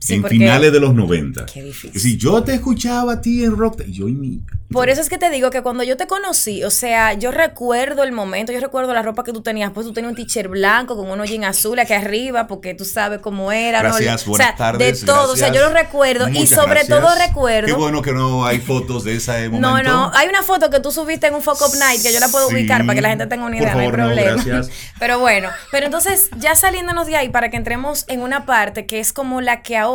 Sí, 0.00 0.14
en 0.14 0.24
finales 0.24 0.72
de 0.72 0.80
los 0.80 0.94
90. 0.94 1.46
Qué 1.46 1.62
difícil. 1.62 1.90
Es 1.90 2.02
decir, 2.02 2.18
yo 2.18 2.42
te 2.44 2.54
escuchaba 2.54 3.14
a 3.14 3.20
ti 3.20 3.44
en 3.44 3.56
rock. 3.56 3.82
Yo 3.88 4.08
y 4.08 4.12
mi. 4.12 4.40
Por 4.70 4.90
eso 4.90 5.00
es 5.00 5.08
que 5.08 5.16
te 5.16 5.30
digo 5.30 5.48
que 5.50 5.62
cuando 5.62 5.82
yo 5.82 5.96
te 5.96 6.06
conocí, 6.06 6.62
o 6.62 6.70
sea, 6.70 7.14
yo 7.14 7.30
recuerdo 7.30 8.02
el 8.02 8.12
momento, 8.12 8.52
yo 8.52 8.60
recuerdo 8.60 8.92
la 8.92 9.00
ropa 9.02 9.24
que 9.24 9.32
tú 9.32 9.40
tenías, 9.40 9.70
pues 9.72 9.86
tú 9.86 9.94
tenías 9.94 10.10
un 10.10 10.16
t-shirt 10.16 10.50
blanco 10.50 10.94
con 10.94 11.10
unos 11.10 11.28
jeans 11.30 11.46
azul 11.46 11.78
aquí 11.78 11.94
arriba, 11.94 12.46
porque 12.46 12.74
tú 12.74 12.84
sabes 12.84 13.20
cómo 13.20 13.50
era. 13.50 13.82
¿no? 13.82 13.88
Gracias, 13.88 14.26
O 14.26 14.30
buenas 14.30 14.46
sea, 14.48 14.56
tardes. 14.56 15.00
De 15.00 15.06
todo, 15.06 15.32
o 15.32 15.36
sea, 15.36 15.50
yo 15.52 15.62
lo 15.62 15.70
recuerdo 15.72 16.28
y 16.28 16.46
sobre 16.46 16.82
gracias. 16.82 17.00
todo 17.00 17.08
recuerdo. 17.26 17.66
Qué 17.66 17.72
bueno 17.72 18.02
que 18.02 18.12
no 18.12 18.44
hay 18.46 18.58
fotos 18.60 19.04
de 19.04 19.16
ese 19.16 19.48
momento. 19.48 19.58
No, 19.68 19.82
no, 19.82 20.10
hay 20.14 20.28
una 20.28 20.42
foto 20.42 20.68
que 20.70 20.80
tú 20.80 20.92
subiste 20.92 21.26
en 21.28 21.34
un 21.34 21.42
Fuck 21.42 21.60
Up 21.62 21.74
Night 21.78 22.02
que 22.02 22.12
yo 22.12 22.20
la 22.20 22.28
puedo 22.28 22.48
Sí. 22.48 22.54
ubicar 22.54 22.82
para 22.82 22.94
que 22.94 23.00
la 23.00 23.08
gente 23.10 23.26
tenga 23.26 23.44
una 23.46 23.56
Por 23.56 23.62
idea, 23.62 23.72
favor, 23.74 23.98
no 23.98 24.04
no, 24.04 24.10
hay 24.10 24.16
problema. 24.18 24.44
gracias. 24.44 24.70
Pero 24.98 25.18
bueno, 25.20 25.48
pero 25.70 25.86
entonces 25.86 26.28
ya 26.38 26.56
saliéndonos 26.56 27.06
de 27.06 27.14
ahí 27.16 27.28
para 27.28 27.50
que 27.50 27.56
entremos 27.56 28.04
en 28.08 28.20
una 28.20 28.44
parte 28.46 28.84
que 28.86 28.98
es 28.98 29.12
como 29.12 29.40
la 29.40 29.62
que 29.62 29.76
ahora, 29.76 29.87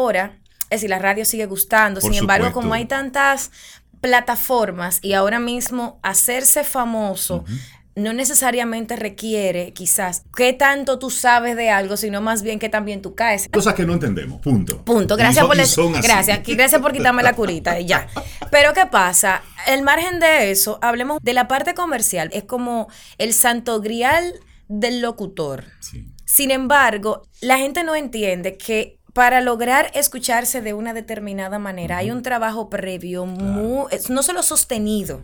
es 0.70 0.70
decir, 0.82 0.90
la 0.90 1.00
radio 1.00 1.24
sigue 1.26 1.46
gustando, 1.46 2.02
Por 2.02 2.12
sin 2.12 2.20
embargo, 2.20 2.46
supuesto. 2.48 2.62
como 2.62 2.74
hay 2.74 2.86
tantas 2.86 3.52
plataformas 4.02 5.00
y 5.02 5.14
ahora 5.14 5.40
mismo 5.40 6.00
hacerse 6.04 6.64
famoso 6.64 7.46
no 7.96 8.12
necesariamente 8.12 8.96
requiere 8.96 9.72
quizás 9.72 10.24
qué 10.36 10.52
tanto 10.52 10.98
tú 10.98 11.10
sabes 11.12 11.56
de 11.56 11.70
algo, 11.70 11.96
sino 11.96 12.22
más 12.22 12.42
bien 12.42 12.58
que 12.58 12.68
también 12.68 13.02
tú 13.04 13.14
caes. 13.14 13.48
Cosas 13.54 13.76
que 13.76 13.86
no 13.86 13.94
entendemos. 13.94 14.42
Punto. 14.42 14.84
Punto. 14.84 15.14
Y 15.14 15.18
Gracias 15.18 15.46
son- 15.46 15.48
por 15.94 15.96
y 16.00 16.02
gracias, 16.02 16.40
gracias 16.46 16.82
por 16.82 16.92
quitarme 16.92 17.22
la 17.22 17.34
curita 17.34 17.80
y 17.80 17.86
ya. 17.86 18.08
Pero 18.52 18.74
qué 18.74 18.88
pasa, 18.88 19.44
el 19.68 19.84
margen 19.84 20.20
de 20.20 20.50
eso, 20.52 20.80
hablemos 20.82 21.20
de 21.22 21.34
la 21.34 21.48
parte 21.48 21.76
comercial, 21.76 22.30
es 22.34 22.44
como 22.46 22.88
el 23.20 23.32
santo 23.32 23.80
grial 23.80 24.34
del 24.68 25.00
locutor. 25.02 25.66
Sí. 25.80 26.08
Sin 26.26 26.50
embargo, 26.50 27.22
la 27.42 27.60
gente 27.60 27.84
no 27.84 27.96
entiende 27.96 28.58
que 28.58 28.98
para 29.14 29.42
lograr 29.42 29.92
escucharse 29.94 30.62
de 30.62 30.74
una 30.74 30.94
determinada 30.94 31.60
manera 31.60 31.98
hay 31.98 32.12
un 32.12 32.24
trabajo 32.24 32.70
previo 32.70 33.26
muy, 33.26 33.88
no 34.10 34.24
solo 34.24 34.42
sostenido, 34.42 35.24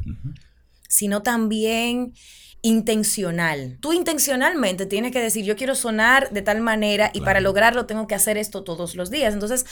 sino 0.87 1.23
también 1.23 2.13
intencional. 2.61 3.77
Tú 3.81 3.93
intencionalmente 3.93 4.85
tienes 4.85 5.11
que 5.11 5.21
decir, 5.21 5.43
yo 5.43 5.55
quiero 5.55 5.75
sonar 5.75 6.29
de 6.31 6.41
tal 6.41 6.61
manera 6.61 7.09
y 7.13 7.21
para 7.21 7.39
lograrlo 7.39 7.85
tengo 7.85 8.05
que 8.05 8.15
hacer 8.15 8.37
esto 8.37 8.63
todos 8.63 8.95
los 8.95 9.09
días. 9.09 9.33
Entonces, 9.33 9.65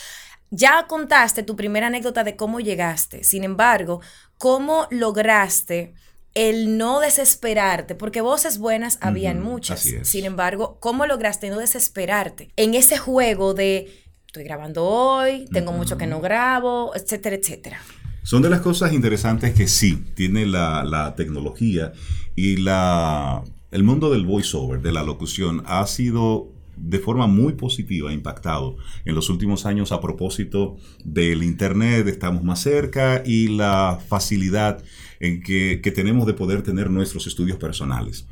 ya 0.49 0.87
contaste 0.87 1.43
tu 1.43 1.55
primera 1.55 1.87
anécdota 1.87 2.23
de 2.23 2.35
cómo 2.35 2.59
llegaste. 2.59 3.23
Sin 3.23 3.43
embargo, 3.43 4.01
¿cómo 4.37 4.87
lograste 4.89 5.93
el 6.33 6.77
no 6.77 7.01
desesperarte? 7.01 7.93
Porque 7.95 8.21
voces 8.21 8.57
buenas 8.57 8.97
habían 9.01 9.41
muchas. 9.41 9.85
Sin 10.03 10.25
embargo, 10.25 10.77
¿cómo 10.79 11.05
lograste 11.05 11.49
no 11.49 11.59
desesperarte 11.59 12.51
en 12.55 12.73
ese 12.73 12.97
juego 12.97 13.53
de 13.53 14.06
estoy 14.27 14.43
grabando 14.43 14.83
hoy, 14.85 15.45
tengo 15.51 15.71
mucho 15.71 15.97
que 15.97 16.05
no 16.05 16.21
grabo, 16.21 16.93
etcétera, 16.95 17.35
etcétera? 17.35 17.79
Son 18.23 18.41
de 18.41 18.49
las 18.49 18.59
cosas 18.59 18.91
interesantes 18.91 19.53
que 19.53 19.67
sí 19.67 20.03
tiene 20.15 20.45
la, 20.45 20.83
la 20.83 21.15
tecnología 21.15 21.93
y 22.35 22.57
la, 22.57 23.41
el 23.71 23.83
mundo 23.83 24.11
del 24.11 24.25
voiceover, 24.25 24.81
de 24.81 24.91
la 24.91 25.03
locución, 25.03 25.63
ha 25.65 25.87
sido 25.87 26.51
de 26.75 26.99
forma 26.99 27.25
muy 27.25 27.53
positiva 27.53 28.13
impactado 28.13 28.75
en 29.05 29.15
los 29.15 29.29
últimos 29.29 29.65
años 29.65 29.91
a 29.91 30.01
propósito 30.01 30.77
del 31.03 31.41
Internet, 31.41 32.07
estamos 32.07 32.43
más 32.43 32.61
cerca 32.61 33.23
y 33.25 33.47
la 33.47 33.99
facilidad 34.07 34.83
en 35.19 35.41
que, 35.41 35.79
que 35.81 35.91
tenemos 35.91 36.27
de 36.27 36.33
poder 36.33 36.61
tener 36.61 36.91
nuestros 36.91 37.27
estudios 37.27 37.57
personales. 37.57 38.27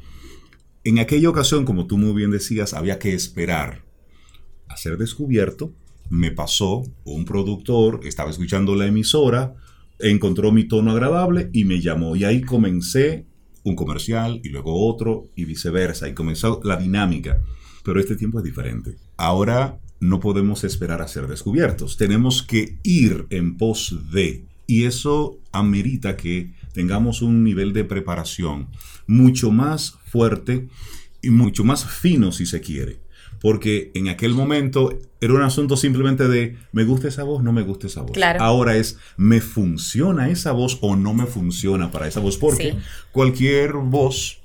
En 0.83 0.99
aquella 0.99 1.29
ocasión, 1.29 1.65
como 1.65 1.87
tú 1.87 1.97
muy 1.97 2.13
bien 2.13 2.31
decías, 2.31 2.73
había 2.73 2.99
que 2.99 3.13
esperar 3.13 3.83
a 4.67 4.77
ser 4.77 4.97
descubierto. 4.97 5.73
Me 6.09 6.31
pasó 6.31 6.83
un 7.03 7.25
productor, 7.25 8.01
estaba 8.03 8.29
escuchando 8.29 8.75
la 8.75 8.87
emisora, 8.87 9.55
encontró 9.99 10.51
mi 10.51 10.65
tono 10.65 10.91
agradable 10.91 11.49
y 11.53 11.65
me 11.65 11.81
llamó. 11.81 12.15
Y 12.15 12.23
ahí 12.23 12.41
comencé 12.41 13.25
un 13.63 13.75
comercial 13.75 14.39
y 14.43 14.49
luego 14.49 14.87
otro 14.87 15.27
y 15.35 15.45
viceversa. 15.45 16.07
Y 16.07 16.13
comenzó 16.13 16.61
la 16.63 16.77
dinámica. 16.77 17.41
Pero 17.83 17.99
este 17.99 18.15
tiempo 18.15 18.39
es 18.39 18.45
diferente. 18.45 18.97
Ahora 19.17 19.79
no 19.99 20.19
podemos 20.19 20.63
esperar 20.63 21.01
a 21.01 21.07
ser 21.07 21.27
descubiertos. 21.27 21.97
Tenemos 21.97 22.43
que 22.43 22.77
ir 22.83 23.25
en 23.29 23.57
pos 23.57 23.95
de. 24.11 24.45
Y 24.67 24.85
eso 24.85 25.39
amerita 25.51 26.17
que 26.17 26.53
tengamos 26.73 27.21
un 27.21 27.43
nivel 27.43 27.73
de 27.73 27.83
preparación 27.83 28.67
mucho 29.07 29.51
más 29.51 29.97
fuerte 30.05 30.67
y 31.21 31.29
mucho 31.29 31.63
más 31.63 31.85
fino 31.85 32.31
si 32.31 32.45
se 32.45 32.61
quiere. 32.61 33.04
Porque 33.45 33.91
en 33.93 34.07
aquel 34.07 34.33
momento 34.33 34.97
era 35.21 35.35
un 35.35 35.43
asunto 35.43 35.77
simplemente 35.77 36.27
de 36.27 36.57
me 36.71 36.83
gusta 36.83 37.09
esa 37.09 37.21
voz, 37.21 37.43
no 37.43 37.53
me 37.53 37.61
gusta 37.61 37.85
esa 37.85 38.01
voz. 38.01 38.13
Claro. 38.13 38.41
Ahora 38.41 38.75
es 38.75 38.97
me 39.17 39.39
funciona 39.39 40.29
esa 40.29 40.51
voz 40.51 40.79
o 40.81 40.95
no 40.95 41.13
me 41.13 41.27
funciona 41.27 41.91
para 41.91 42.07
esa 42.07 42.21
voz. 42.21 42.37
Porque 42.39 42.71
Sí. 42.71 42.77
cualquier 43.11 43.73
voz 43.73 44.39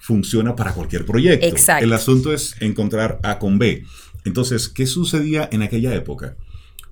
funciona 0.00 0.56
para 0.56 0.72
cualquier 0.72 1.06
proyecto. 1.06 1.46
Exacto. 1.46 1.84
El 1.84 1.92
asunto 1.92 2.32
es 2.32 2.60
encontrar 2.60 3.20
A 3.22 3.38
con 3.38 3.60
B. 3.60 3.84
Entonces, 4.24 4.68
¿qué 4.68 4.86
sucedía 4.86 5.48
en 5.52 5.62
aquella 5.62 5.94
época? 5.94 6.34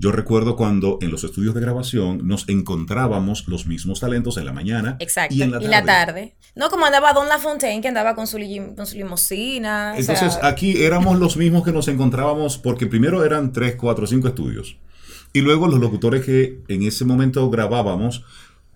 Yo 0.03 0.11
recuerdo 0.11 0.57
cuando 0.57 0.99
en 1.01 1.13
los 1.13 1.23
estudios 1.23 1.55
de 1.55 1.61
grabación 1.61 2.27
nos 2.27 2.49
encontrábamos 2.49 3.47
los 3.47 3.67
mismos 3.69 4.01
talentos 4.01 4.37
en 4.37 4.45
la 4.47 4.53
mañana 4.53 4.97
Exacto. 4.99 5.33
y 5.33 5.43
en 5.43 5.53
la 5.53 5.61
tarde. 5.61 5.87
tarde. 5.87 6.35
No 6.57 6.71
como 6.71 6.87
andaba 6.87 7.13
Don 7.13 7.29
LaFontaine, 7.29 7.81
que 7.81 7.87
andaba 7.87 8.17
con 8.17 8.27
su, 8.27 8.37
lim- 8.39 8.75
con 8.75 8.85
su 8.85 8.97
limusina. 8.97 9.93
o 9.95 10.01
Entonces 10.01 10.35
sea, 10.35 10.49
aquí 10.49 10.83
éramos 10.83 11.21
los 11.21 11.37
mismos 11.37 11.63
que 11.63 11.71
nos 11.71 11.87
encontrábamos 11.87 12.59
porque 12.59 12.89
primero 12.89 13.25
eran 13.25 13.53
3, 13.53 13.77
4, 13.77 14.09
5 14.09 14.27
estudios. 14.27 14.77
Y 15.33 15.41
luego 15.41 15.69
los 15.69 15.79
locutores 15.79 16.25
que 16.25 16.59
en 16.67 16.83
ese 16.83 17.05
momento 17.05 17.49
grabábamos 17.49 18.25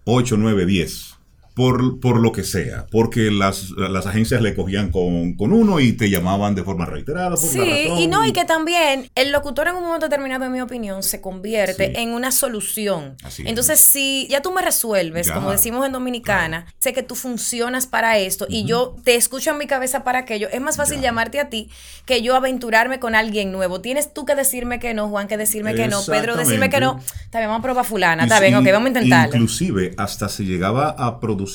8, 0.04 0.36
9, 0.38 0.64
10. 0.64 1.15
Por, 1.56 2.00
por 2.00 2.20
lo 2.20 2.32
que 2.32 2.44
sea. 2.44 2.84
Porque 2.92 3.30
las, 3.30 3.70
las 3.70 4.04
agencias 4.04 4.42
le 4.42 4.54
cogían 4.54 4.90
con, 4.90 5.32
con 5.36 5.54
uno 5.54 5.80
y 5.80 5.94
te 5.94 6.10
llamaban 6.10 6.54
de 6.54 6.62
forma 6.62 6.84
reiterada. 6.84 7.30
Por 7.30 7.38
Sí, 7.38 7.58
razón. 7.58 7.98
y 7.98 8.06
no, 8.08 8.26
y 8.26 8.32
que 8.32 8.44
también 8.44 9.08
el 9.14 9.32
locutor 9.32 9.68
en 9.68 9.76
un 9.76 9.84
momento 9.84 10.04
determinado, 10.06 10.44
en 10.44 10.52
mi 10.52 10.60
opinión, 10.60 11.02
se 11.02 11.22
convierte 11.22 11.86
Sí. 11.86 11.92
en 11.96 12.10
una 12.10 12.30
solución. 12.30 13.16
Así 13.24 13.40
es. 13.42 13.48
Entonces, 13.48 13.80
si 13.80 14.26
ya 14.28 14.42
tú 14.42 14.52
me 14.52 14.60
resuelves, 14.60 15.28
Ya. 15.28 15.34
como 15.34 15.50
decimos 15.50 15.86
en 15.86 15.92
Dominicana, 15.92 16.66
sé 16.78 16.92
que 16.92 17.02
tú 17.02 17.14
funcionas 17.14 17.86
para 17.86 18.18
esto 18.18 18.44
y 18.50 18.66
yo 18.66 18.94
te 19.02 19.14
escucho 19.14 19.50
en 19.52 19.56
mi 19.56 19.66
cabeza 19.66 20.04
para 20.04 20.18
aquello, 20.18 20.48
es 20.52 20.60
más 20.60 20.76
fácil 20.76 20.96
Ya. 20.96 21.04
llamarte 21.04 21.40
a 21.40 21.48
ti 21.48 21.70
que 22.04 22.20
yo 22.20 22.36
aventurarme 22.36 23.00
con 23.00 23.14
alguien 23.14 23.50
nuevo. 23.50 23.80
Tienes 23.80 24.12
tú 24.12 24.26
que 24.26 24.34
decirme 24.34 24.78
que 24.78 24.92
no, 24.92 25.08
Juan 25.08 25.26
que 25.26 25.38
decirme 25.38 25.74
que 25.74 25.88
no, 25.88 26.04
Pedro 26.04 26.36
decirme 26.36 26.68
que 26.68 26.80
no. 26.80 26.96
Bien, 27.32 27.46
vamos 27.48 27.60
a 27.60 27.62
probar 27.62 27.84
fulana, 27.86 28.24
está 28.24 28.40
bien, 28.40 28.54
ok, 28.56 28.64
vamos 28.72 28.84
a 28.86 28.88
intentarlo. 28.88 29.34
Inclusive 29.34 29.94
hasta 29.96 30.28
se 30.28 30.44
llegaba 30.44 30.90
a 30.90 31.18
producir 31.18 31.45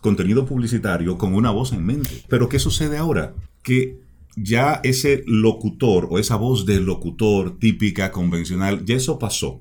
contenido 0.00 0.44
publicitario 0.44 1.16
con 1.18 1.34
una 1.34 1.50
voz 1.50 1.72
en 1.72 1.84
mente. 1.84 2.24
Pero 2.28 2.48
¿qué 2.48 2.58
sucede 2.58 2.98
ahora? 2.98 3.34
Que 3.62 3.98
ya 4.36 4.80
ese 4.82 5.24
locutor 5.26 6.08
o 6.10 6.18
esa 6.18 6.36
voz 6.36 6.66
de 6.66 6.80
locutor 6.80 7.58
típica, 7.58 8.10
convencional, 8.10 8.84
ya 8.84 8.96
eso 8.96 9.18
pasó. 9.18 9.60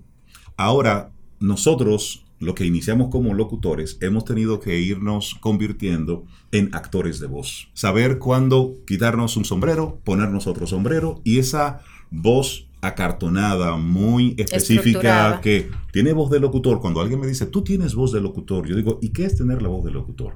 Ahora 0.57 1.11
nosotros, 1.39 2.25
lo 2.39 2.55
que 2.55 2.65
iniciamos 2.65 3.09
como 3.09 3.33
locutores, 3.33 3.97
hemos 4.01 4.25
tenido 4.25 4.59
que 4.59 4.79
irnos 4.79 5.35
convirtiendo 5.39 6.25
en 6.51 6.73
actores 6.73 7.19
de 7.19 7.27
voz. 7.27 7.69
Saber 7.73 8.17
cuándo 8.17 8.75
quitarnos 8.87 9.37
un 9.37 9.45
sombrero, 9.45 9.99
ponernos 10.03 10.47
otro 10.47 10.67
sombrero 10.67 11.21
y 11.23 11.39
esa 11.39 11.81
voz 12.11 12.67
acartonada, 12.83 13.77
muy 13.77 14.35
específica, 14.37 15.39
que 15.41 15.71
tiene 15.91 16.11
voz 16.13 16.29
de 16.29 16.39
locutor. 16.39 16.81
Cuando 16.81 16.99
alguien 16.99 17.19
me 17.19 17.27
dice, 17.27 17.45
tú 17.45 17.63
tienes 17.63 17.95
voz 17.95 18.11
de 18.11 18.21
locutor, 18.21 18.67
yo 18.67 18.75
digo, 18.75 18.99
¿y 19.01 19.09
qué 19.09 19.25
es 19.25 19.37
tener 19.37 19.61
la 19.61 19.69
voz 19.69 19.85
de 19.85 19.91
locutor? 19.91 20.35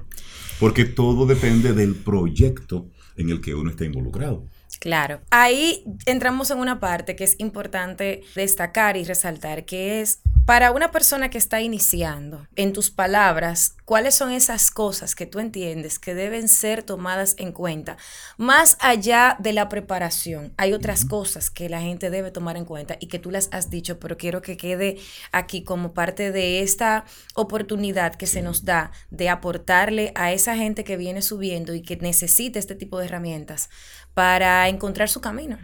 Porque 0.58 0.86
todo 0.86 1.26
depende 1.26 1.74
del 1.74 1.94
proyecto 1.94 2.88
en 3.16 3.28
el 3.28 3.40
que 3.40 3.54
uno 3.54 3.70
está 3.70 3.84
involucrado. 3.84 4.46
Claro. 4.80 5.20
Ahí 5.30 5.84
entramos 6.06 6.50
en 6.50 6.58
una 6.58 6.80
parte 6.80 7.16
que 7.16 7.24
es 7.24 7.36
importante 7.38 8.22
destacar 8.34 8.96
y 8.96 9.04
resaltar, 9.04 9.64
que 9.64 10.00
es 10.00 10.20
para 10.48 10.72
una 10.72 10.90
persona 10.90 11.28
que 11.28 11.36
está 11.36 11.60
iniciando, 11.60 12.46
en 12.56 12.72
tus 12.72 12.90
palabras, 12.90 13.76
¿cuáles 13.84 14.14
son 14.14 14.30
esas 14.30 14.70
cosas 14.70 15.14
que 15.14 15.26
tú 15.26 15.40
entiendes 15.40 15.98
que 15.98 16.14
deben 16.14 16.48
ser 16.48 16.82
tomadas 16.82 17.34
en 17.36 17.52
cuenta? 17.52 17.98
Más 18.38 18.78
allá 18.80 19.36
de 19.40 19.52
la 19.52 19.68
preparación, 19.68 20.54
hay 20.56 20.72
otras 20.72 21.04
cosas 21.04 21.50
que 21.50 21.68
la 21.68 21.82
gente 21.82 22.08
debe 22.08 22.30
tomar 22.30 22.56
en 22.56 22.64
cuenta 22.64 22.96
y 22.98 23.08
que 23.08 23.18
tú 23.18 23.30
las 23.30 23.50
has 23.52 23.68
dicho, 23.68 24.00
pero 24.00 24.16
quiero 24.16 24.40
que 24.40 24.56
quede 24.56 24.96
aquí 25.32 25.64
como 25.64 25.92
parte 25.92 26.32
de 26.32 26.62
esta 26.62 27.04
oportunidad 27.34 28.14
que 28.14 28.26
se 28.26 28.40
nos 28.40 28.64
da 28.64 28.90
de 29.10 29.28
aportarle 29.28 30.12
a 30.14 30.32
esa 30.32 30.56
gente 30.56 30.82
que 30.82 30.96
viene 30.96 31.20
subiendo 31.20 31.74
y 31.74 31.82
que 31.82 31.98
necesita 31.98 32.58
este 32.58 32.74
tipo 32.74 32.98
de 32.98 33.04
herramientas 33.04 33.68
para 34.14 34.66
encontrar 34.70 35.10
su 35.10 35.20
camino. 35.20 35.58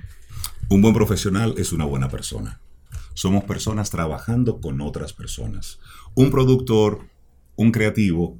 Un 0.68 0.82
buen 0.82 0.92
profesional 0.92 1.54
es 1.56 1.72
una 1.72 1.86
buena 1.86 2.10
persona. 2.10 2.60
Somos 3.14 3.44
personas 3.44 3.90
trabajando 3.90 4.60
con 4.60 4.80
otras 4.80 5.12
personas. 5.12 5.78
Un 6.14 6.30
productor, 6.30 7.08
un 7.56 7.72
creativo, 7.72 8.38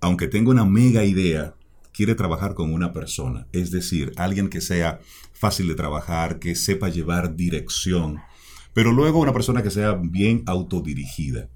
aunque 0.00 0.28
tenga 0.28 0.50
una 0.50 0.64
mega 0.64 1.04
idea, 1.04 1.54
quiere 1.92 2.14
trabajar 2.14 2.54
con 2.54 2.72
una 2.72 2.92
persona. 2.92 3.48
Es 3.52 3.70
decir, 3.72 4.12
alguien 4.16 4.48
que 4.48 4.60
sea 4.60 5.00
fácil 5.32 5.66
de 5.66 5.74
trabajar, 5.74 6.38
que 6.38 6.54
sepa 6.54 6.88
llevar 6.88 7.34
dirección. 7.34 8.20
Pero 8.72 8.92
luego 8.92 9.18
una 9.18 9.32
persona 9.32 9.62
que 9.62 9.70
sea 9.70 9.94
bien 9.94 10.44
autodirigida. 10.46 11.48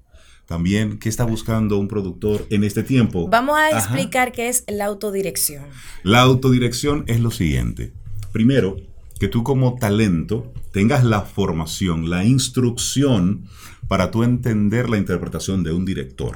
También, 0.45 0.99
¿qué 0.99 1.07
está 1.07 1.23
buscando 1.23 1.79
un 1.79 1.87
productor 1.87 2.45
en 2.49 2.65
este 2.65 2.83
tiempo? 2.83 3.29
Vamos 3.29 3.57
a 3.57 3.69
explicar 3.69 4.33
qué 4.33 4.49
es 4.49 4.65
la 4.67 4.85
autodirección. 4.85 5.63
La 6.03 6.21
autodirección 6.21 7.05
es 7.07 7.21
lo 7.21 7.31
siguiente. 7.31 7.93
Primero, 8.33 8.75
que 9.23 9.29
tú 9.29 9.41
como 9.41 9.75
talento 9.75 10.51
tengas 10.73 11.05
la 11.05 11.21
formación, 11.21 12.09
la 12.09 12.25
instrucción 12.25 13.45
para 13.87 14.11
tú 14.11 14.23
entender 14.23 14.89
la 14.89 14.97
interpretación 14.97 15.63
de 15.63 15.71
un 15.71 15.85
director. 15.85 16.35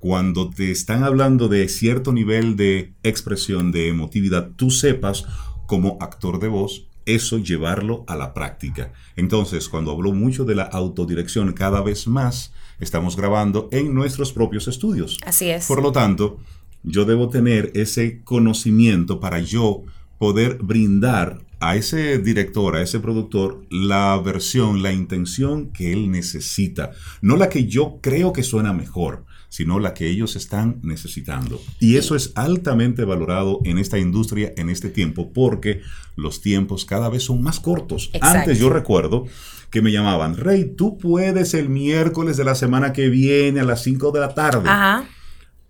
Cuando 0.00 0.50
te 0.50 0.70
están 0.70 1.02
hablando 1.02 1.48
de 1.48 1.66
cierto 1.70 2.12
nivel 2.12 2.54
de 2.56 2.92
expresión, 3.02 3.72
de 3.72 3.88
emotividad, 3.88 4.50
tú 4.54 4.70
sepas 4.70 5.24
como 5.66 5.96
actor 5.98 6.38
de 6.38 6.48
voz 6.48 6.88
eso 7.06 7.38
llevarlo 7.38 8.04
a 8.06 8.16
la 8.16 8.34
práctica. 8.34 8.92
Entonces, 9.16 9.70
cuando 9.70 9.92
hablo 9.92 10.12
mucho 10.12 10.44
de 10.44 10.56
la 10.56 10.64
autodirección, 10.64 11.54
cada 11.54 11.80
vez 11.80 12.06
más 12.06 12.52
estamos 12.80 13.16
grabando 13.16 13.70
en 13.72 13.94
nuestros 13.94 14.34
propios 14.34 14.68
estudios. 14.68 15.16
Así 15.24 15.48
es. 15.48 15.66
Por 15.66 15.82
lo 15.82 15.90
tanto, 15.90 16.36
yo 16.82 17.06
debo 17.06 17.30
tener 17.30 17.72
ese 17.74 18.22
conocimiento 18.24 19.20
para 19.20 19.40
yo 19.40 19.84
poder 20.18 20.58
brindar 20.58 21.45
a 21.68 21.74
ese 21.74 22.18
director, 22.18 22.76
a 22.76 22.82
ese 22.82 23.00
productor, 23.00 23.66
la 23.70 24.16
versión, 24.24 24.84
la 24.84 24.92
intención 24.92 25.72
que 25.72 25.92
él 25.92 26.12
necesita. 26.12 26.92
No 27.22 27.36
la 27.36 27.48
que 27.48 27.66
yo 27.66 27.98
creo 28.00 28.32
que 28.32 28.44
suena 28.44 28.72
mejor, 28.72 29.24
sino 29.48 29.80
la 29.80 29.92
que 29.92 30.06
ellos 30.06 30.36
están 30.36 30.78
necesitando. 30.82 31.60
Y 31.80 31.96
eso 31.96 32.14
es 32.14 32.30
altamente 32.36 33.04
valorado 33.04 33.60
en 33.64 33.78
esta 33.78 33.98
industria 33.98 34.52
en 34.56 34.70
este 34.70 34.90
tiempo 34.90 35.32
porque 35.32 35.80
los 36.14 36.40
tiempos 36.40 36.84
cada 36.84 37.08
vez 37.08 37.24
son 37.24 37.42
más 37.42 37.58
cortos. 37.58 38.12
Antes 38.20 38.60
yo 38.60 38.70
recuerdo 38.70 39.26
que 39.70 39.82
me 39.82 39.90
llamaban, 39.90 40.36
Rey, 40.36 40.72
tú 40.76 40.98
puedes 40.98 41.52
el 41.52 41.68
miércoles 41.68 42.36
de 42.36 42.44
la 42.44 42.54
semana 42.54 42.92
que 42.92 43.08
viene 43.08 43.58
a 43.58 43.64
las 43.64 43.82
5 43.82 44.12
de 44.12 44.20
la 44.20 44.34
tarde. 44.34 44.68
Ajá. 44.68 45.04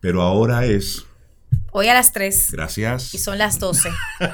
Pero 0.01 0.21
ahora 0.21 0.67
es 0.67 1.07
Hoy 1.79 1.89
a 1.89 1.95
las 1.95 2.11
3. 2.13 2.53
Gracias. 2.53 3.13
Y 3.13 3.19
son 3.19 3.37
las 3.37 3.59
12. 3.59 3.91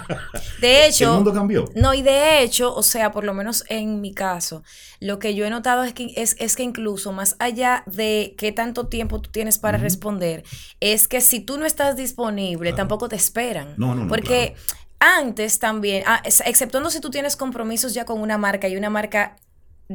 De 0.61 0.87
hecho. 0.87 1.07
El 1.07 1.15
mundo 1.17 1.33
cambió. 1.33 1.65
No, 1.75 1.93
y 1.93 2.01
de 2.01 2.41
hecho, 2.41 2.73
o 2.73 2.85
sea, 2.85 3.11
por 3.11 3.25
lo 3.25 3.35
menos 3.35 3.65
en 3.67 4.01
mi 4.01 4.15
caso, 4.15 4.63
lo 5.01 5.19
que 5.19 5.35
yo 5.35 5.45
he 5.45 5.51
notado 5.51 5.83
es 5.83 5.93
que, 5.93 6.15
es, 6.17 6.55
que 6.55 6.63
incluso 6.63 7.11
más 7.11 7.35
allá 7.41 7.83
de 7.87 8.37
qué 8.39 8.53
tanto 8.53 8.87
tiempo 8.87 9.21
tú 9.21 9.29
tienes 9.31 9.59
para 9.59 9.77
responder, 9.77 10.45
es 10.79 11.09
que 11.09 11.21
si 11.21 11.41
tú 11.41 11.59
no 11.59 11.67
estás 11.67 11.97
disponible, 11.97 12.75
tampoco 12.75 13.09
te 13.09 13.17
esperan. 13.17 13.75
No, 13.77 13.93
no, 13.97 14.05
no. 14.05 14.09
Porque. 14.09 14.55
Antes 15.05 15.59
también, 15.59 16.05
ah, 16.07 16.23
exceptuando 16.25 16.89
si 16.89 17.01
tú 17.01 17.11
tienes 17.11 17.35
compromisos 17.35 17.93
ya 17.93 18.05
con 18.05 18.21
una 18.21 18.39
marca 18.39 18.69
y 18.69 18.77
una 18.77 18.89
marca 18.89 19.35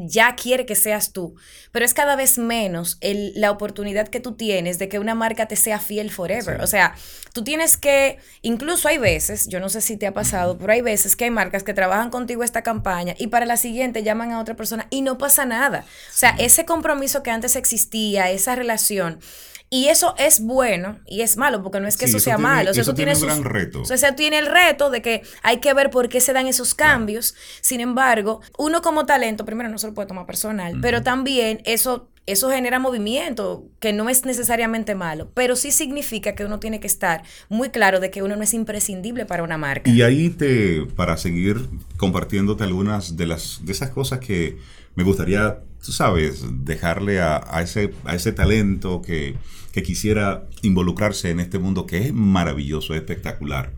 ya 0.05 0.35
quiere 0.35 0.65
que 0.65 0.75
seas 0.75 1.11
tú, 1.11 1.35
pero 1.71 1.85
es 1.85 1.93
cada 1.93 2.15
vez 2.15 2.37
menos 2.37 2.99
la 3.01 3.51
oportunidad 3.51 4.07
que 4.07 4.19
tú 4.19 4.35
tienes 4.35 4.79
de 4.79 4.89
que 4.89 4.99
una 4.99 5.15
marca 5.15 5.47
te 5.47 5.55
sea 5.55 5.79
fiel 5.79 6.11
forever. 6.11 6.61
O 6.61 6.67
sea, 6.67 6.95
tú 7.33 7.43
tienes 7.43 7.77
que, 7.77 8.19
incluso 8.41 8.87
hay 8.87 8.97
veces, 8.97 9.47
yo 9.47 9.59
no 9.59 9.69
sé 9.69 9.81
si 9.81 9.97
te 9.97 10.07
ha 10.07 10.13
pasado, 10.13 10.57
pero 10.57 10.73
hay 10.73 10.81
veces 10.81 11.15
que 11.15 11.25
hay 11.25 11.31
marcas 11.31 11.63
que 11.63 11.73
trabajan 11.73 12.09
contigo 12.09 12.43
esta 12.43 12.61
campaña 12.61 13.15
y 13.17 13.27
para 13.27 13.45
la 13.45 13.57
siguiente 13.57 14.03
llaman 14.03 14.31
a 14.31 14.39
otra 14.39 14.55
persona 14.55 14.87
y 14.89 15.01
no 15.01 15.17
pasa 15.17 15.45
nada. 15.45 15.85
O 16.09 16.17
sea, 16.17 16.35
ese 16.37 16.65
compromiso 16.65 17.23
que 17.23 17.31
antes 17.31 17.55
existía, 17.55 18.29
esa 18.31 18.55
relación, 18.55 19.19
y 19.69 19.87
eso 19.87 20.15
es 20.17 20.41
bueno 20.41 20.99
y 21.05 21.21
es 21.21 21.35
malo, 21.37 21.61
porque 21.61 21.79
no 21.79 21.87
es 21.87 21.97
que 21.97 22.05
eso, 22.05 22.19
sea 22.19 22.37
malo. 22.37 22.71
eso, 22.71 22.93
tiene 22.93 23.13
un 23.13 23.21
gran 23.21 23.43
reto. 23.43 23.81
O 23.81 23.85
sea, 23.85 24.15
tiene 24.15 24.39
el 24.39 24.45
reto 24.45 24.89
de 24.89 25.01
que 25.01 25.23
hay 25.43 25.57
que 25.57 25.73
ver 25.73 25.89
por 25.89 26.07
qué 26.07 26.21
se 26.21 26.33
dan 26.33 26.47
esos 26.47 26.73
cambios. 26.73 27.35
Sin 27.61 27.81
embargo, 27.81 28.41
uno 28.57 28.81
como 28.81 29.05
talento, 29.05 29.45
primero 29.45 29.69
no 29.69 29.77
se 29.77 29.87
lo 29.87 29.93
puede 29.93 30.07
tomar 30.07 30.25
personal, 30.25 30.79
pero 30.81 31.03
también 31.03 31.61
eso 31.65 32.09
eso 32.27 32.49
genera 32.51 32.77
movimiento, 32.77 33.65
que 33.79 33.93
no 33.93 34.09
es 34.09 34.25
necesariamente 34.25 34.95
malo, 34.95 35.31
pero 35.33 35.55
sí 35.55 35.71
significa 35.71 36.35
que 36.35 36.43
uno 36.43 36.59
tiene 36.59 36.81
que 36.81 36.87
estar 36.87 37.23
muy 37.47 37.69
claro 37.69 38.01
de 38.01 38.11
que 38.11 38.21
uno 38.21 38.35
no 38.35 38.43
es 38.43 38.53
imprescindible 38.53 39.25
para 39.25 39.43
una 39.43 39.57
marca. 39.57 39.89
Y 39.89 40.01
ahí 40.01 40.29
te, 40.29 40.85
para 40.97 41.15
seguir 41.15 41.69
compartiéndote 41.95 42.65
algunas 42.65 43.15
de 43.15 43.27
las 43.27 43.65
de 43.65 43.71
esas 43.71 43.91
cosas 43.91 44.19
que 44.19 44.57
me 44.97 45.03
gustaría, 45.03 45.59
tú 45.85 45.91
sabes, 45.91 46.43
dejarle 46.65 47.21
a, 47.21 47.61
ese, 47.61 47.93
a 48.03 48.15
ese 48.15 48.31
talento 48.31 49.01
que, 49.01 49.37
quisiera 49.85 50.47
involucrarse 50.63 51.29
en 51.29 51.39
este 51.39 51.59
mundo 51.59 51.85
que 51.85 51.99
es 51.99 52.11
maravilloso, 52.11 52.95
es 52.95 53.01
espectacular. 53.01 53.73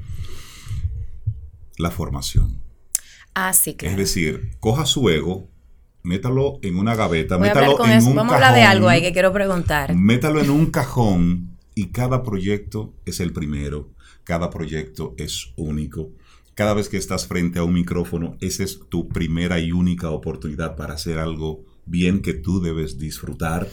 La 1.77 1.91
formación. 1.91 2.61
Ah, 3.33 3.51
sí, 3.51 3.75
claro. 3.75 3.91
Es 3.91 3.97
decir, 3.97 4.51
coja 4.61 4.85
su 4.85 5.09
ego, 5.09 5.49
métalo 6.01 6.59
en 6.61 6.77
una 6.77 6.95
gaveta, 6.95 7.37
métalo 7.37 7.85
en 7.85 8.01
un 8.05 8.15
Vamos 8.15 8.31
a 8.31 8.35
hablar 8.35 8.55
de 8.55 8.61
algo 8.61 8.87
ahí 8.87 9.01
que 9.01 9.11
quiero 9.11 9.33
preguntar. 9.33 9.93
Métalo 9.93 10.39
en 10.39 10.51
un 10.51 10.67
cajón 10.67 11.57
y 11.75 11.87
cada 11.87 12.23
proyecto 12.23 12.93
es 13.05 13.19
el 13.19 13.33
primero, 13.33 13.89
cada 14.23 14.49
proyecto 14.49 15.15
es 15.17 15.51
único 15.57 16.11
cada 16.59 16.73
vez 16.73 16.89
que 16.89 16.97
estás 16.97 17.25
frente 17.25 17.57
a 17.57 17.63
un 17.63 17.71
micrófono, 17.71 18.35
esa 18.41 18.65
es 18.65 18.81
tu 18.89 19.07
primera 19.07 19.59
y 19.59 19.71
única 19.71 20.09
oportunidad 20.09 20.75
para 20.75 20.95
hacer 20.95 21.17
algo 21.17 21.63
bien 21.85 22.21
que 22.21 22.33
tú 22.33 22.59
debes 22.59 22.99
disfrutar. 22.99 23.65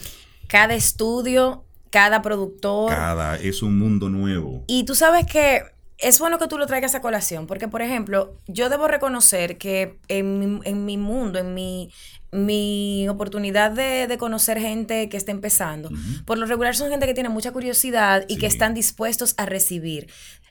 Cada 0.46 0.76
estudio, 0.76 1.64
cada 1.90 2.22
productor. 2.22 2.92
Cada, 2.92 3.38
es 3.38 3.64
un 3.64 3.76
mundo 3.76 4.08
nuevo. 4.08 4.62
Y 4.68 4.84
tú 4.84 4.94
sabes 4.94 5.26
que 5.26 5.62
es 5.98 6.20
bueno 6.20 6.38
que 6.38 6.46
tú 6.46 6.58
lo 6.58 6.68
traigas 6.68 6.94
a 6.94 7.00
colación, 7.00 7.48
porque 7.48 7.66
por 7.66 7.82
ejemplo, 7.82 8.38
yo 8.46 8.68
debo 8.68 8.86
reconocer 8.86 9.58
que 9.58 9.98
en, 10.06 10.84
mi 10.86 10.96
mundo, 10.96 11.40
en 11.40 11.54
mi, 11.54 11.90
mi 12.30 13.08
oportunidad 13.08 13.72
de, 13.72 14.16
conocer 14.16 14.60
gente 14.60 15.08
que 15.08 15.16
está 15.16 15.32
empezando, 15.32 15.90
por 16.24 16.38
lo 16.38 16.46
regular 16.46 16.76
son 16.76 16.90
gente 16.90 17.06
que 17.06 17.14
tiene 17.14 17.30
mucha 17.30 17.50
curiosidad 17.50 18.24
y 18.28 18.38
que 18.38 18.46
están 18.46 18.74
dispuestos 18.74 19.34
a 19.38 19.44
recibir. 19.44 20.06